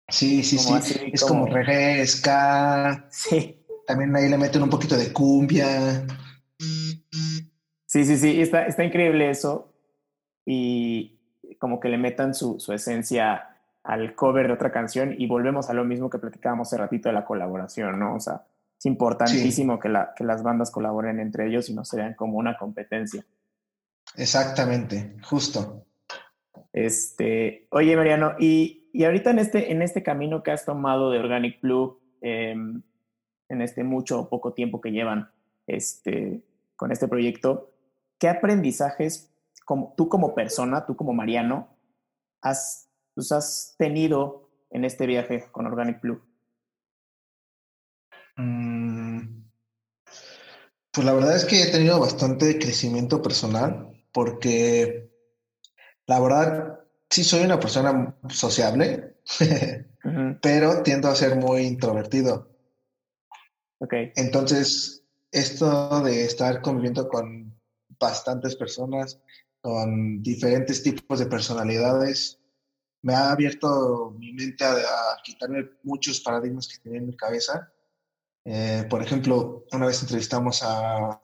[0.08, 0.74] Sí, sí, sí.
[1.14, 1.46] es como...
[1.46, 3.08] reggae, ska.
[3.10, 3.64] Sí.
[3.88, 6.06] También ahí le meten un poquito de cumbia.
[7.92, 9.74] Sí, sí, sí, está, está increíble eso.
[10.46, 11.20] Y
[11.60, 15.74] como que le metan su, su, esencia al cover de otra canción y volvemos a
[15.74, 18.16] lo mismo que platicábamos hace ratito de la colaboración, ¿no?
[18.16, 18.46] O sea,
[18.80, 22.58] es importantísimo que, la, que las bandas colaboren entre ellos y no sean como una
[22.58, 23.26] competencia.
[24.16, 25.86] Exactamente, justo.
[26.72, 31.20] Este, oye, Mariano, y, y ahorita en este, en este camino que has tomado de
[31.20, 32.84] Organic Blue, em,
[33.50, 35.30] en este mucho o poco tiempo que llevan
[35.68, 36.42] este,
[36.78, 37.71] con este proyecto,
[38.22, 39.34] ¿qué aprendizajes
[39.66, 41.76] como, tú como persona, tú como Mariano,
[42.42, 46.22] has, pues, has tenido en este viaje con Organic Blue?
[48.38, 49.44] Mm,
[50.92, 53.88] pues la verdad es que he tenido bastante crecimiento personal.
[54.14, 55.10] porque
[56.06, 59.16] la verdad sí soy una persona sociable,
[60.42, 62.50] pero tiendo a ser muy introvertido.
[63.80, 64.12] Okay.
[64.18, 67.61] Entonces, esto de estar conviviendo con
[68.02, 69.22] bastantes personas,
[69.62, 72.40] con diferentes tipos de personalidades,
[73.04, 74.76] me ha abierto mi mente a,
[75.24, 77.72] quitarme muchos paradigmas que tenía en mi cabeza.
[78.44, 81.20] Eh, por ejemplo, una vez entrevistamos a,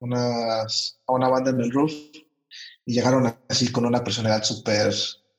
[0.00, 1.92] unas, a una banda en el roof
[2.84, 4.92] y llegaron así con una personalidad súper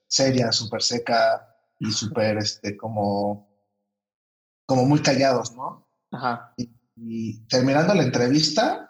[0.07, 3.47] seria, súper seca y súper, este, como,
[4.65, 5.87] como muy callados, ¿no?
[6.11, 6.53] Ajá.
[6.57, 8.86] Y, terminando la entrevista,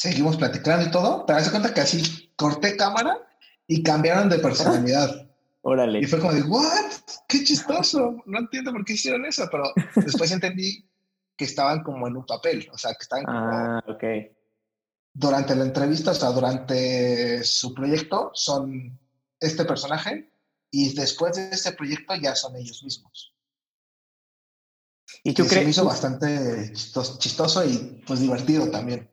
[0.00, 3.18] seguimos platicando y todo, pero hace cuenta que así corté cámara
[3.66, 5.28] y cambiaron de personalidad.
[5.60, 6.00] Órale.
[6.00, 6.90] Y fue como de, ¿what?
[7.28, 8.16] ¡Qué chistoso!
[8.24, 9.64] No entiendo por qué hicieron eso, pero
[9.96, 10.88] después entendí
[11.36, 13.38] que estaban como en un papel, o sea, que estaban como...
[13.38, 14.04] Ah, ok.
[15.12, 18.98] Durante la entrevista, o sea, durante su proyecto, son
[19.38, 20.32] este personaje
[20.70, 23.34] y después de este proyecto ya son ellos mismos.
[25.24, 25.58] ¿Y tú crees?
[25.58, 29.10] Se me hizo bastante chistoso, y pues divertido también.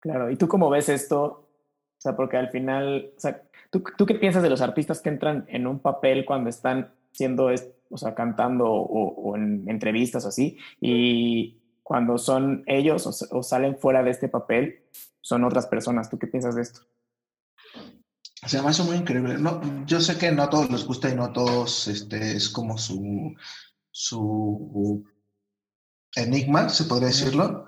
[0.00, 1.24] Claro, ¿y tú cómo ves esto?
[1.24, 5.08] O sea, porque al final, o sea, ¿tú, ¿tú qué piensas de los artistas que
[5.08, 7.50] entran en un papel cuando están siendo,
[7.90, 14.02] o sea, cantando o, en entrevistas o así, y cuando son ellos o, salen fuera
[14.02, 14.84] de este papel,
[15.20, 16.08] son otras personas?
[16.08, 16.82] ¿Tú qué piensas de esto?
[18.46, 19.36] Se me hace muy increíble.
[19.36, 22.48] No, yo sé que no a todos les gusta y no a todos este, es
[22.48, 23.34] como su,
[23.90, 25.04] su
[26.14, 27.66] enigma, se podría decirlo,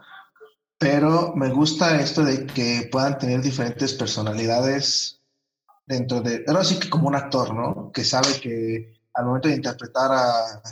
[0.80, 5.20] pero me gusta esto de que puedan tener diferentes personalidades
[5.84, 7.92] dentro de, pero sí que como un actor, ¿no?
[7.92, 10.62] Que sabe que al momento de interpretar a,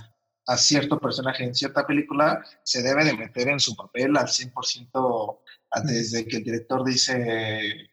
[0.47, 5.40] a cierto personaje en cierta película, se debe de meter en su papel al 100%
[5.85, 7.90] desde que el director dice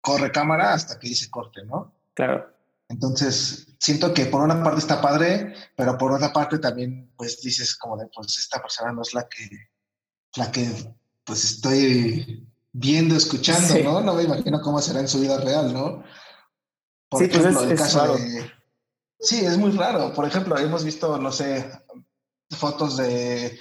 [0.00, 1.92] corre cámara hasta que dice corte, ¿no?
[2.14, 2.50] Claro.
[2.88, 7.76] Entonces, siento que por una parte está padre, pero por otra parte también, pues dices
[7.76, 9.50] como de, pues esta persona no es la que,
[10.36, 10.95] la que,
[11.26, 14.00] pues estoy viendo, escuchando, ¿no?
[14.00, 16.04] No me imagino cómo será en su vida real, ¿no?
[17.08, 18.50] Por sí, pues ejemplo, el caso de...
[19.18, 20.14] Sí, es muy raro.
[20.14, 21.68] Por ejemplo, hemos visto, no sé,
[22.50, 23.58] fotos de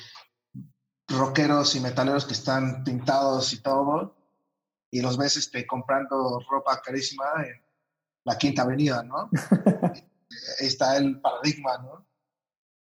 [1.08, 4.15] rockeros y metaleros que están pintados y todo,
[4.91, 7.63] y los ves este, comprando ropa carísima en
[8.25, 9.30] la Quinta Avenida, ¿no?
[10.60, 12.08] Ahí está el paradigma, ¿no?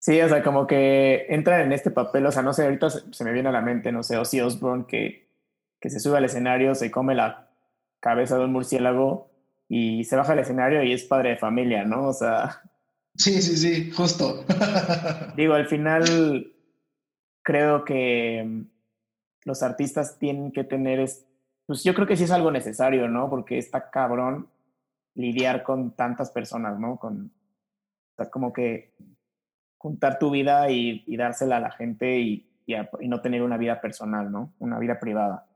[0.05, 3.25] Sí, o sea, como que entran en este papel, o sea, no sé, ahorita se,
[3.25, 5.31] me viene a la mente, no sé, Ozzy Osbourne que,
[5.81, 7.49] que se sube al escenario, se come la
[8.01, 9.31] cabeza de un murciélago
[9.67, 12.09] y se baja al escenario y es padre de familia, ¿no?
[12.09, 12.61] O sea...
[13.14, 14.45] Sí, sí, sí, justo.
[15.38, 16.53] digo, al final
[17.43, 18.67] creo que
[19.47, 21.09] los artistas tienen que tener,
[21.64, 23.31] pues yo creo que sí es algo necesario, ¿no?
[23.31, 24.51] Porque está cabrón
[25.14, 26.99] lidiar con tantas personas, ¿no?
[26.99, 27.33] Con,
[28.31, 28.93] como que
[29.85, 34.33] juntar tu vida y, dársela a la gente y, y, no tener una vida personal,
[34.33, 34.55] ¿no?
[34.59, 35.47] Una vida privada.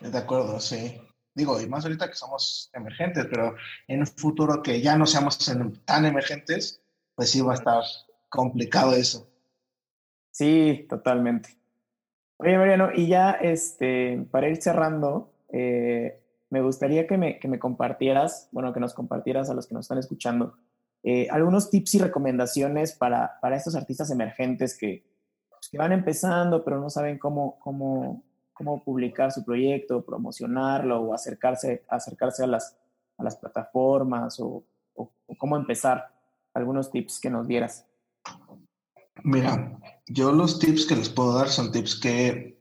[0.00, 0.98] De acuerdo, sí.
[1.34, 3.54] Digo, y más ahorita que somos emergentes, pero
[3.86, 5.38] en un futuro que ya no seamos
[5.84, 6.80] tan emergentes,
[7.14, 7.82] pues sí va a estar
[8.30, 9.28] complicado eso.
[10.30, 11.50] Sí, totalmente.
[12.38, 17.58] Oye, Mariano, y ya este, para ir cerrando, eh, me gustaría que me, que me
[17.58, 20.56] compartieras, bueno, que nos compartieras a los que nos están escuchando,
[21.02, 25.04] eh, algunos tips y recomendaciones para, para estos artistas emergentes que,
[25.48, 31.14] pues, que van empezando, pero no saben cómo, cómo, cómo publicar su proyecto, promocionarlo o
[31.14, 32.76] acercarse, acercarse a, las,
[33.16, 36.14] a las plataformas o, o, cómo empezar.
[36.54, 37.86] Algunos tips que nos dieras.
[39.22, 42.58] Mira, yo los tips que les puedo dar son tips que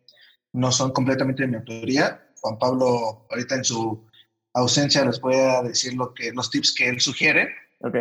[0.53, 4.07] no son completamente de mi autoría, Juan Pablo ahorita en su
[4.53, 7.49] ausencia les puede decir lo que, los tips que él sugiere.
[7.79, 7.95] Ok.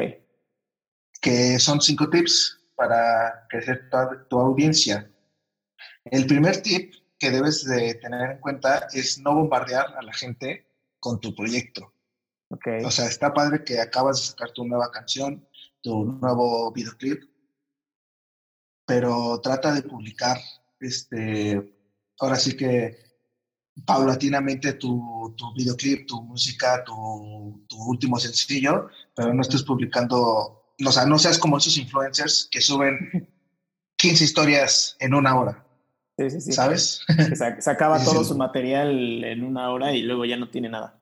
[1.20, 3.96] Que son cinco tips para crecer tu,
[4.28, 5.10] tu audiencia.
[6.04, 10.66] El primer tip que debes de tener en cuenta es no bombardear a la gente
[11.00, 11.92] con tu proyecto.
[12.48, 12.84] Okay.
[12.84, 15.46] O sea, está padre que acabas de sacar tu nueva canción,
[15.80, 17.22] tu nuevo videoclip,
[18.86, 20.38] pero trata de publicar,
[20.78, 21.74] este,
[22.20, 22.96] ahora sí que
[23.84, 30.92] paulatinamente tu, tu videoclip, tu música, tu, tu, último sencillo, pero no estés publicando, o
[30.92, 33.28] sea, no seas como esos influencers que suben
[33.96, 35.66] 15 historias en una hora.
[36.18, 36.52] Sí, sí, sí.
[36.52, 37.02] ¿Sabes?
[37.34, 41.00] Se, acaba todo su material en una hora y luego ya no tiene nada.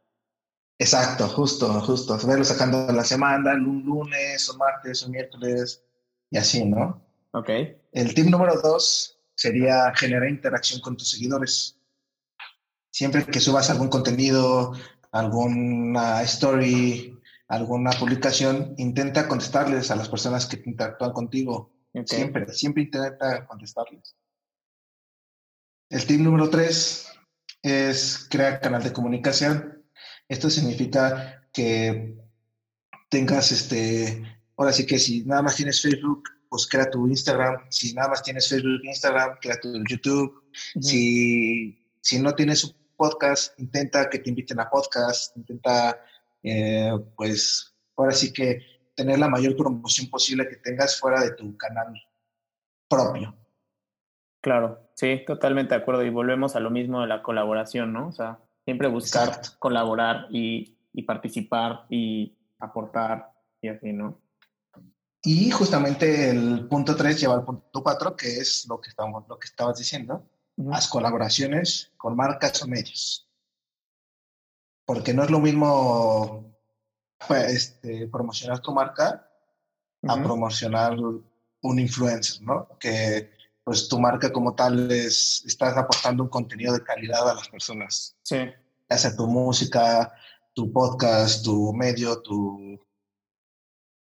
[0.79, 2.18] Exacto, justo, justo.
[2.27, 5.83] Verlo sacando la semana, un lunes, o martes, o miércoles,
[6.31, 7.01] y así, ¿no?
[7.33, 7.49] Ok.
[7.93, 11.79] El tip número dos sería generar interacción con tus seguidores
[12.95, 14.72] siempre que subas algún contenido,
[15.11, 17.14] alguna story,
[17.55, 21.72] alguna publicación, intenta contestarles a las personas que interactúan contigo.
[22.07, 24.16] Siempre, siempre intenta contestarles.
[25.88, 27.09] El tip número tres
[27.62, 29.84] es crear canal de comunicación.
[30.28, 32.16] Esto significa que
[33.09, 34.22] tengas este,
[34.57, 37.57] ahora sí que si nada más tienes Facebook, pues crea tu Instagram.
[37.70, 40.42] Si nada más tienes Facebook, Instagram, crea tu YouTube.
[40.80, 46.00] si, si no tienes un podcast, intenta que te inviten a podcast, intenta,
[46.45, 48.61] eh, pues, ahora sí que
[48.95, 51.92] tener la mayor promoción posible que tengas fuera de tu canal
[52.88, 53.36] propio.
[54.40, 56.05] Claro, sí, totalmente de acuerdo.
[56.05, 58.09] Y volvemos a lo mismo de la colaboración, ¿no?
[58.09, 64.20] O sea, siempre buscar colaborar y, y participar y aportar y así, ¿no?
[65.22, 69.38] Y justamente el punto 3 lleva al punto 4, que es lo que, estamos, lo
[69.38, 73.26] que estabas diciendo, las colaboraciones con marcas o medios.
[74.85, 76.55] Porque no es lo mismo
[77.26, 79.28] pues, este, promocionar tu marca
[80.07, 82.68] a promocionar un influencer, ¿no?
[82.78, 83.30] Que
[83.64, 88.14] pues tu marca como tal es, estás aportando un contenido de calidad a las personas.
[88.22, 88.37] Sí.
[88.91, 90.12] Ya sea tu música,
[90.53, 92.78] tu podcast, tu medio, tu...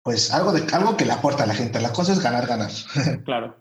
[0.02, 1.80] Pues algo, de, algo que le aporta a la gente.
[1.80, 2.70] La cosa es ganar, ganar.
[3.24, 3.56] claro.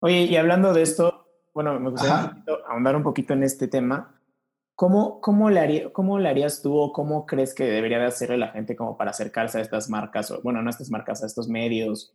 [0.00, 4.17] Oye, y hablando de esto, bueno, me gustaría ahondar un poquito en este tema.
[4.78, 8.38] ¿Cómo, cómo, le haría, ¿Cómo le harías tú o cómo crees que debería de hacerle
[8.38, 11.26] la gente como para acercarse a estas marcas, o bueno, no a estas marcas, a
[11.26, 12.14] estos medios?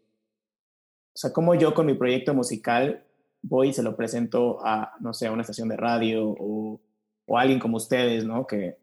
[1.14, 3.04] O sea, ¿cómo yo con mi proyecto musical
[3.42, 6.80] voy y se lo presento a, no sé, a una estación de radio o,
[7.26, 8.48] o a alguien como ustedes, ¿no?
[8.48, 8.78] Que,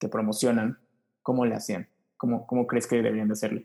[0.00, 0.80] que promocionan.
[1.22, 1.88] ¿Cómo le hacían?
[2.16, 3.62] ¿Cómo, ¿Cómo crees que deberían de hacerlo?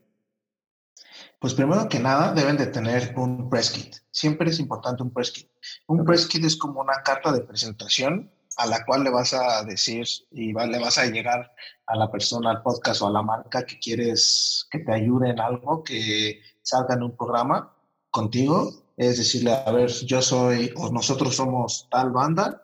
[1.40, 3.96] Pues primero que nada deben de tener un press kit.
[4.12, 5.50] Siempre es importante un press kit.
[5.88, 9.64] Un press kit es como una carta de presentación a la cual le vas a
[9.64, 11.54] decir y le vas a llegar
[11.86, 15.40] a la persona, al podcast o a la marca que quieres que te ayude en
[15.40, 17.76] algo, que salga en un programa
[18.10, 18.72] contigo.
[18.96, 22.64] Es decirle, a ver, yo soy o nosotros somos tal banda,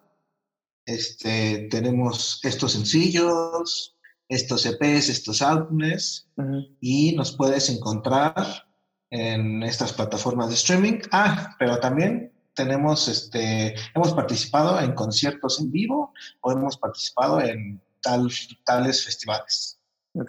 [0.86, 6.30] este, tenemos estos sencillos, estos EPs, estos álbumes,
[6.80, 8.68] y nos puedes encontrar
[9.10, 11.00] en estas plataformas de streaming.
[11.12, 12.29] Ah, pero también
[12.60, 18.30] tenemos, este, hemos participado en conciertos en vivo o hemos participado en tal,
[18.66, 19.80] tales festivales.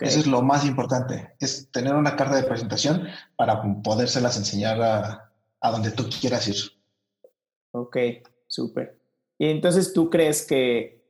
[0.01, 5.33] Eso es lo más importante, es tener una carta de presentación para podérselas enseñar a,
[5.61, 6.57] a donde tú quieras ir.
[7.73, 7.97] Ok,
[8.47, 9.01] súper.
[9.37, 11.01] Y entonces tú crees que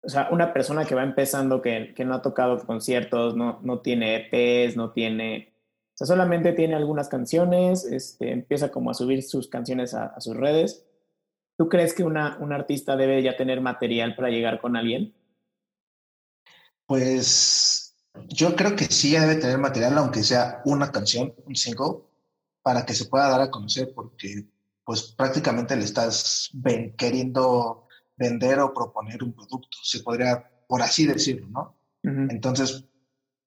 [0.00, 3.80] o sea, una persona que va empezando, que, que no ha tocado conciertos, no, no
[3.80, 5.53] tiene EPs, no tiene,
[5.94, 10.36] o sea, solamente tiene algunas canciones, este, empieza como a subir sus canciones a, sus
[10.36, 10.84] redes.
[11.56, 15.14] ¿Tú crees que una, un artista debe ya tener material para llegar con alguien?
[16.86, 17.94] Pues
[18.26, 22.02] yo creo que sí debe tener material, aunque sea una canción, un single,
[22.60, 24.46] para que se pueda dar a conocer, porque
[24.84, 26.50] pues prácticamente le estás
[26.96, 27.86] queriendo
[28.16, 31.76] vender o proponer un producto, se podría, por así decirlo, ¿no?
[32.02, 32.84] Entonces,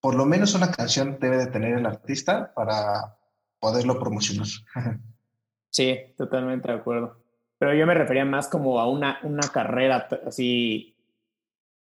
[0.08, 3.18] por lo menos una canción debe de tener el artista para
[3.60, 4.48] poderlo promocionar.
[5.70, 7.22] sí, totalmente de acuerdo.
[7.58, 10.96] Pero yo me refería más como a una, una carrera así,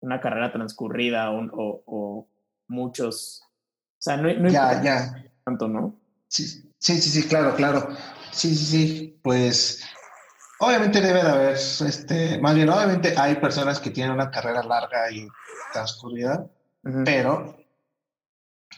[0.00, 2.28] una carrera transcurrida o, o,
[2.66, 3.44] muchos.
[3.92, 5.24] O sea, no, no ya, ya.
[5.44, 5.94] tanto, ¿no?
[6.26, 6.48] Sí,
[6.80, 7.90] sí, sí, sí, claro, claro.
[8.32, 9.20] Sí, sí, sí.
[9.22, 9.84] Pues
[10.58, 15.12] Obviamente debe de haber, este, más bien, obviamente hay personas que tienen una carrera larga
[15.12, 15.28] y
[15.72, 16.44] transcurrida,
[17.04, 17.65] pero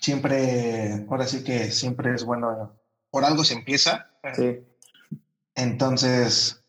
[0.01, 2.79] siempre, ahora sí que siempre es bueno,
[3.11, 4.11] por algo se empieza.
[4.35, 4.61] Sí.
[5.55, 6.63] Entonces,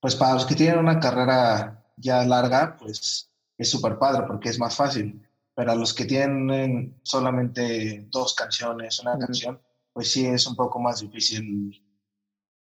[0.00, 4.58] pues para los que tienen una carrera ya larga, pues es súper padre porque es
[4.58, 5.22] más fácil.
[5.54, 9.60] Pero a los que tienen solamente dos canciones, una canción,
[9.92, 11.82] pues sí es un poco más difícil.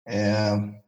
[0.06, 0.82] Eh,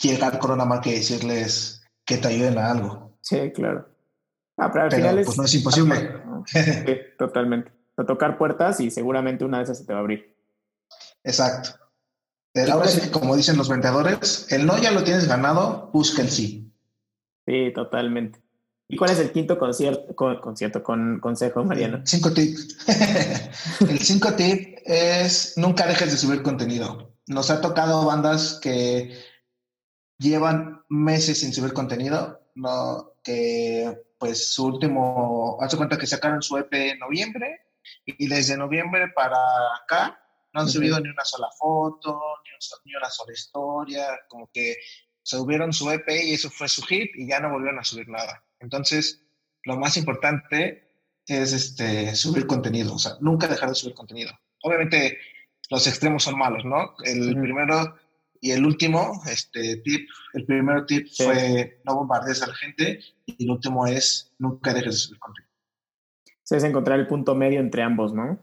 [0.00, 3.18] llegar con una marca y decirles que te ayuden a algo.
[3.20, 3.88] Sí, claro.
[4.56, 6.22] Ah, pero al final es, pues no es imposible.
[6.46, 7.72] Sí, totalmente.
[7.96, 10.36] A tocar puertas y seguramente una de esas se te va a abrir.
[11.24, 11.70] Exacto.
[12.52, 16.22] Pero ahora sí que como dicen los vendedores, el no ya lo tienes ganado, busca
[16.22, 16.70] el sí.
[17.46, 18.40] Sí, totalmente.
[18.88, 22.02] ¿Y cuál es el quinto concierto, concierto con consejo, Mariano?
[22.04, 22.58] Cinco tip.
[23.88, 27.14] el cinco tip es nunca dejes de subir contenido.
[27.26, 29.16] Nos ha tocado bandas que
[30.18, 36.58] llevan meses sin subir contenido, no, que pues su último, hace cuenta que sacaron su
[36.58, 37.60] EP en noviembre
[38.04, 39.38] y desde noviembre para
[39.82, 40.18] acá
[40.52, 42.20] no han subido ni una sola foto,
[42.84, 44.76] ni, una sola historia, como que
[45.22, 48.44] subieron su EP y eso fue su hit y ya no volvieron a subir nada.
[48.60, 49.24] Entonces,
[49.64, 50.90] lo más importante
[51.26, 54.32] es este, subir contenido, o sea, nunca dejar de subir contenido.
[54.62, 55.18] Obviamente
[55.70, 56.94] los extremos son malos, ¿no?
[57.04, 57.96] El primero
[58.40, 63.44] y el último este, tip, el primero tip fue no bombardees a la gente y
[63.44, 65.51] el último es nunca dejes de subir contenido.
[66.56, 68.38] Es encontrar el punto medio entre ambos, ¿no?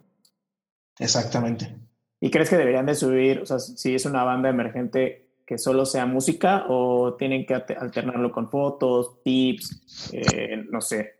[0.97, 1.75] Exactamente.
[2.19, 5.85] ¿Y crees que deberían de subir, o sea, si es una banda emergente, que solo
[5.85, 11.19] sea música o tienen que alternarlo con fotos, tips, eh, no sé?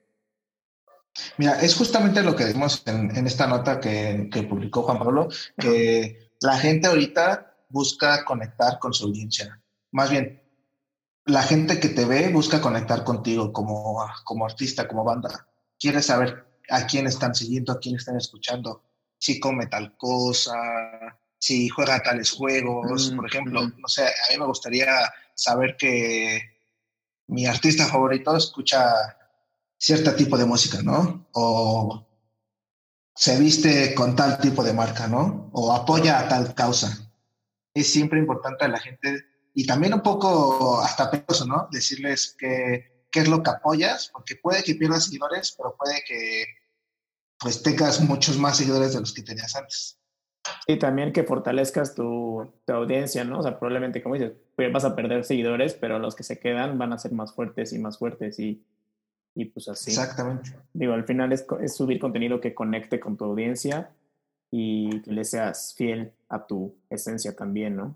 [1.38, 6.58] Mira, es justamente lo que vimos en, esta nota que, publicó Juan Pablo, que la
[6.58, 9.62] gente ahorita busca conectar con su audiencia.
[9.92, 10.44] Más bien,
[11.26, 15.48] la gente que te ve busca conectar contigo como, como artista, como banda.
[15.80, 18.84] Quiere saber a quién están siguiendo, a quién están escuchando,
[19.18, 20.54] si come tal cosa,
[21.38, 23.62] si juega tales juegos, mm, por ejemplo.
[23.78, 24.88] No sé, a mí me gustaría
[25.34, 26.42] saber que
[27.28, 29.18] mi artista favorito escucha
[29.78, 31.28] cierto tipo de música, ¿no?
[31.34, 32.06] O
[33.16, 35.50] se viste con tal tipo de marca, ¿no?
[35.54, 37.12] O apoya a tal causa.
[37.74, 41.68] Es siempre importante a la gente y también un poco hasta penoso, ¿no?
[41.72, 46.46] Decirles que, qué es lo que apoyas, porque puede que pierdas seguidores, pero puede que
[47.40, 49.98] pues tengas muchos más seguidores de los que tenías antes.
[50.68, 53.40] Y también que fortalezcas tu, tu, audiencia, ¿no?
[53.40, 56.78] O sea, probablemente, como dices, pues, vas a perder seguidores, pero los que se quedan
[56.78, 58.64] van a ser más fuertes y más fuertes y
[59.36, 59.92] y pues así.
[59.92, 60.52] Exactamente.
[60.74, 63.92] Digo, al final es, subir contenido que conecte con tu audiencia
[64.52, 67.96] y que le seas fiel a tu esencia también, ¿no?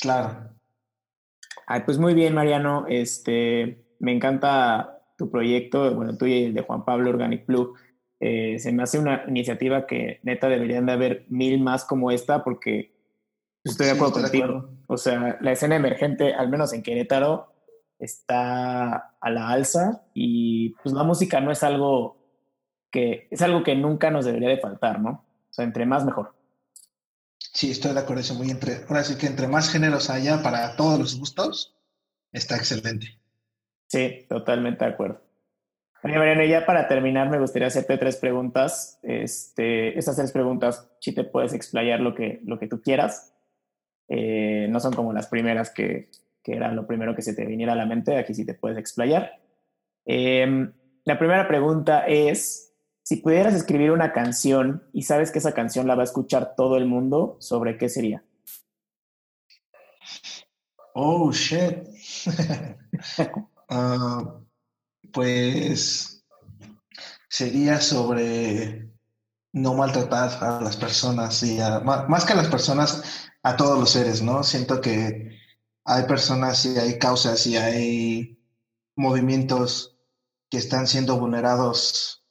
[0.00, 0.50] Claro.
[1.66, 2.86] Ay, pues muy bien, Mariano.
[2.88, 7.74] Este, me encanta tu proyecto, bueno, tú y el de Juan Pablo Organic Blue.
[8.20, 12.44] Eh, se me hace una iniciativa que neta deberían de haber mil más como esta
[12.44, 12.92] porque
[13.64, 14.70] estoy de acuerdo contigo.
[14.86, 17.52] O sea, la escena emergente, al menos en Querétaro,
[17.98, 22.18] está a la alza y pues la música no es algo
[22.90, 25.24] que es algo que nunca nos debería de faltar, ¿no?
[25.48, 26.34] O sea, entre más mejor.
[27.38, 30.76] Sí, estoy de acuerdo eso, muy entre, ahora sí que entre más géneros haya para
[30.76, 31.74] todos los gustos,
[32.32, 33.18] está excelente.
[33.86, 35.20] Sí, totalmente de acuerdo.
[36.02, 38.98] Oye, Mariano, ya para terminar me gustaría hacerte tres preguntas.
[39.02, 43.34] Este, estas tres preguntas, si te puedes explayar lo que, lo que tú quieras.
[44.08, 46.08] Eh, no son como las primeras que,
[46.42, 48.78] que era lo primero que se te viniera a la mente, aquí sí te puedes
[48.78, 49.40] explayar.
[50.04, 50.72] Em,
[51.04, 55.94] la primera pregunta es, si pudieras escribir una canción y sabes que esa canción la
[55.94, 58.24] va a escuchar todo el mundo, ¿sobre qué sería?
[60.94, 61.86] Oh, shit.
[63.72, 64.40] Ah,
[65.12, 66.24] pues
[67.28, 68.90] sería sobre
[69.52, 74.22] no maltratar a las personas y más que a las personas, a todos los seres,
[74.22, 74.42] ¿no?
[74.42, 75.38] Siento que
[75.84, 78.38] hay personas y hay causas y hay
[78.96, 79.96] movimientos
[80.50, 82.24] que están siendo vulnerados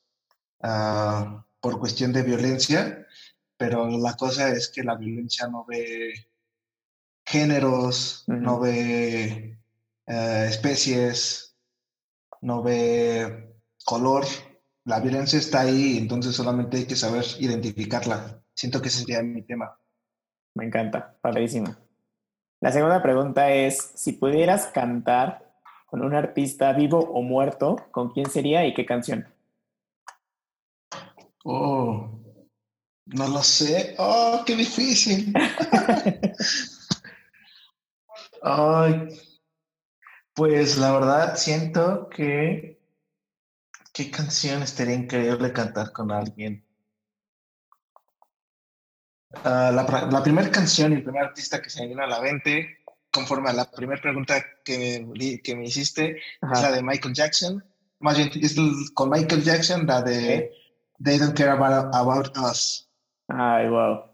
[0.61, 3.05] ah, por cuestión de violencia,
[3.57, 6.29] pero la cosa es que la violencia no ve
[7.25, 9.59] géneros, no ve
[10.07, 11.48] eh, especies,
[12.41, 14.25] no ve color.
[14.85, 18.41] La violencia está ahí, entonces solamente hay que saber identificarla.
[18.53, 19.77] Siento que ese sería mi tema.
[20.55, 21.75] Me encanta, padrísimo.
[22.61, 25.49] La segunda pregunta es, si pudieras cantar
[25.85, 29.27] con un artista vivo o muerto, ¿con quién sería y qué canción?
[31.45, 32.19] Oh,
[33.05, 33.95] no lo sé.
[33.97, 35.33] Oh, qué difícil.
[38.41, 39.07] Ay,
[40.39, 42.79] pues la verdad siento que
[43.91, 46.65] qué canción estaría increíble cantar con alguien.
[49.43, 52.77] Ah, la, primera canción y el primer artista que se me vino a la mente,
[53.11, 57.61] conforme a la primera pregunta que me, que me hiciste, es la de Michael Jackson.
[57.99, 58.55] Más bien, es
[58.93, 60.53] con Michael Jackson, la de
[61.03, 62.89] They Don't Care About, Us.
[63.27, 64.05] Ay, wow.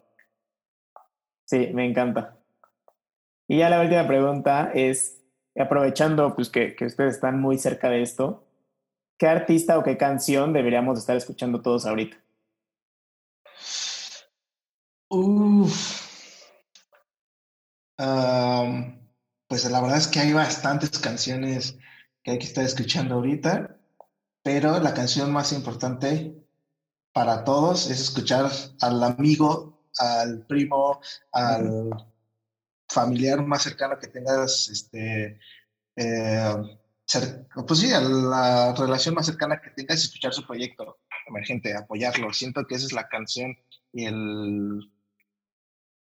[1.45, 2.35] Sí, me encanta.
[3.47, 5.21] Y ya la última pregunta es,
[5.61, 8.45] aprovechando pues, que, que ustedes están muy cerca de esto,
[9.17, 12.17] ¿qué artista o qué canción deberíamos estar escuchando todos ahorita?
[19.47, 21.77] pues la verdad es que hay bastantes canciones
[22.23, 23.77] que hay que estar escuchando ahorita,
[24.43, 26.35] pero la canción más importante
[27.13, 28.51] para todos es escuchar
[28.81, 30.99] al amigo, al primo,
[31.31, 31.91] al
[32.95, 35.37] familiar más cercano que tengas, este,
[35.97, 36.55] eh,
[37.67, 42.31] pues sí, a la relación más cercana que tengas escuchar su proyecto emergente, apoyarlo.
[42.33, 43.55] Siento que esa es la canción
[43.91, 44.91] y el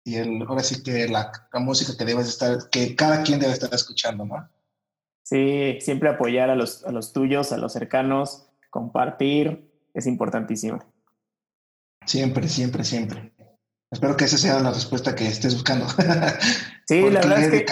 [0.04, 1.30] y el, ahora sí que la,
[1.60, 4.48] música que debes estar, que cada quien debe estar escuchando, ¿no?
[5.22, 10.78] Sí, siempre apoyar a los, a los tuyos, a los cercanos, compartir, es importantísimo.
[12.06, 13.34] Siempre, siempre, siempre.
[13.90, 15.86] Espero que esa sea la respuesta que estés buscando.
[16.88, 17.66] sí, la verdad es que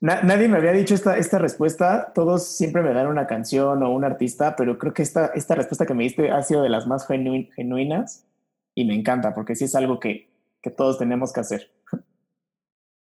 [0.00, 2.12] nadie me había dicho esta, esta respuesta.
[2.14, 5.86] Todos siempre me dan una canción o un artista, pero creo que esta, esta respuesta
[5.86, 8.24] que me diste ha sido de las más genuinas
[8.74, 10.30] y me encanta porque sí es algo que,
[10.62, 11.72] que todos tenemos que hacer.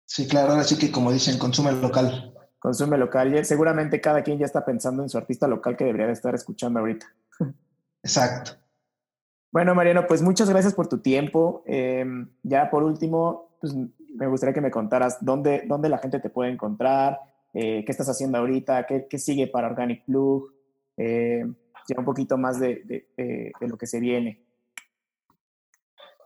[0.06, 2.34] Sí, claro, así que como dicen, consume local.
[2.58, 3.46] Consume local.
[3.46, 6.80] Seguramente cada quien ya está pensando en su artista local que debería de estar escuchando
[6.80, 7.06] ahorita.
[8.04, 8.54] Exacto.
[9.52, 11.64] Bueno, Mariano, pues muchas gracias por tu tiempo.
[11.66, 13.76] Em, ya por último, pues
[14.20, 17.18] me gustaría que me contaras dónde, dónde la gente te puede encontrar,
[17.54, 20.54] eh, qué estás haciendo ahorita, qué, qué sigue para Organic Plug,
[20.98, 21.46] eh,
[21.88, 24.44] ya un poquito más de, de, lo que se viene.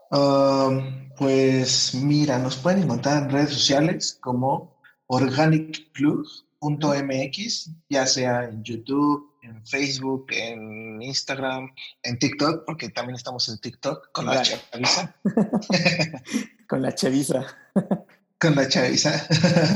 [0.09, 4.75] Um, pues mira, nos pueden encontrar en redes sociales como
[5.07, 13.59] organicplug.mx, ya sea en YouTube, en Facebook, en Instagram, en TikTok, porque también estamos en
[13.59, 15.15] TikTok con la chaviza.
[16.69, 17.45] con la chaviza.
[18.39, 19.27] con la chaviza.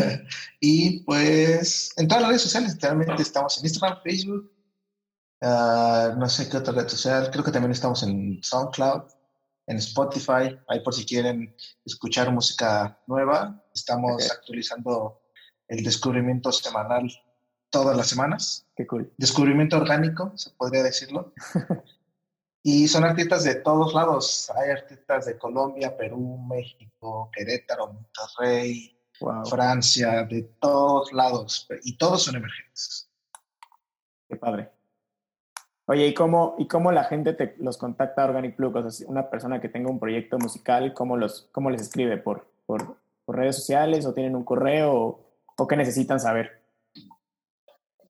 [0.62, 4.52] y pues en todas las redes sociales, literalmente estamos en Instagram, Facebook,
[5.42, 9.04] ah, no sé qué otra red social, creo que también estamos en SoundCloud,
[9.68, 11.54] en Spotify, ahí por si quieren
[11.86, 15.22] escuchar música nueva, estamos actualizando
[15.68, 17.12] el descubrimiento semanal
[17.70, 18.66] todas las semanas.
[18.76, 19.12] Qué cool.
[19.18, 21.34] Descubrimiento orgánico, se podría decirlo.
[22.64, 24.52] y son artistas de todos lados.
[24.56, 28.98] Hay artistas de Colombia, Perú, México, Querétaro, Monterrey,
[29.50, 31.68] Francia, de todos lados.
[31.84, 33.10] Y todos son emergentes.
[34.28, 34.70] Qué padre.
[35.90, 38.76] Oye, ¿y cómo, ¿y cómo la gente te, los contacta a Organic Plug?
[38.76, 42.18] O sea, una persona que tenga un proyecto musical, ¿cómo, los, cómo les escribe?
[42.18, 46.57] ¿Por, por, por redes sociales o tienen un correo o, o qué necesitan saber?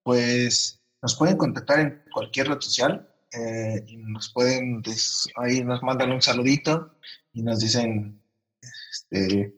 [0.07, 4.81] Pues nos pueden contactar en cualquier red social eh, y nos pueden,
[5.35, 6.95] ahí nos mandan un saludito
[7.33, 8.23] y nos dicen
[8.61, 9.53] este,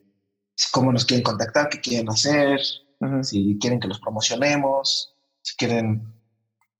[0.71, 2.59] cómo nos quieren contactar, qué quieren hacer,
[3.21, 6.15] si quieren que los promocionemos, si quieren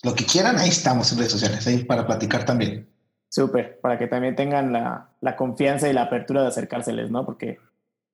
[0.02, 2.90] lo que quieran, ahí estamos en redes sociales, ahí para platicar también.
[3.30, 7.24] Súper, para que también tengan la, la, confianza y la apertura de acercárseles, ¿no?
[7.24, 7.60] Porque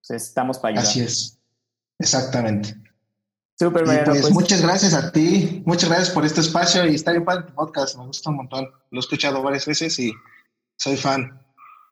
[0.06, 0.86] pues, estamos para ayudar.
[0.86, 1.40] Así es,
[1.98, 2.76] exactamente.
[3.58, 7.24] Súper, pues, pues, muchas gracias a ti, muchas gracias por este espacio y está bien
[7.24, 8.70] para tu podcast, me gusta un montón.
[8.92, 10.12] Lo he escuchado varias veces y
[10.76, 11.40] soy fan.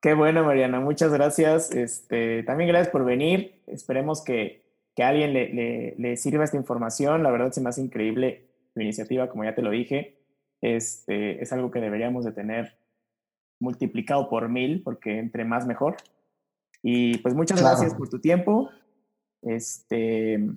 [0.01, 1.71] Qué bueno, Mariana, muchas gracias.
[1.71, 3.63] Este, también gracias por venir.
[3.67, 7.23] Esperemos que, que a alguien le, le, le, sirva esta información.
[7.23, 10.19] La verdad se me hace increíble tu iniciativa, como ya te lo dije.
[10.59, 12.77] Este, es algo que deberíamos de tener
[13.61, 15.95] multiplicado por mil, porque entre más mejor.
[16.81, 18.69] Y pues muchas gracias por tu tiempo.
[19.41, 20.49] Este,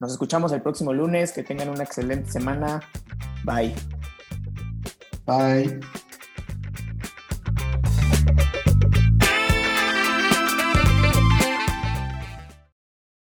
[0.00, 1.32] nos escuchamos el próximo lunes.
[1.32, 2.82] Que tengan una excelente semana.
[3.44, 3.74] Bye.
[5.26, 5.80] Bye.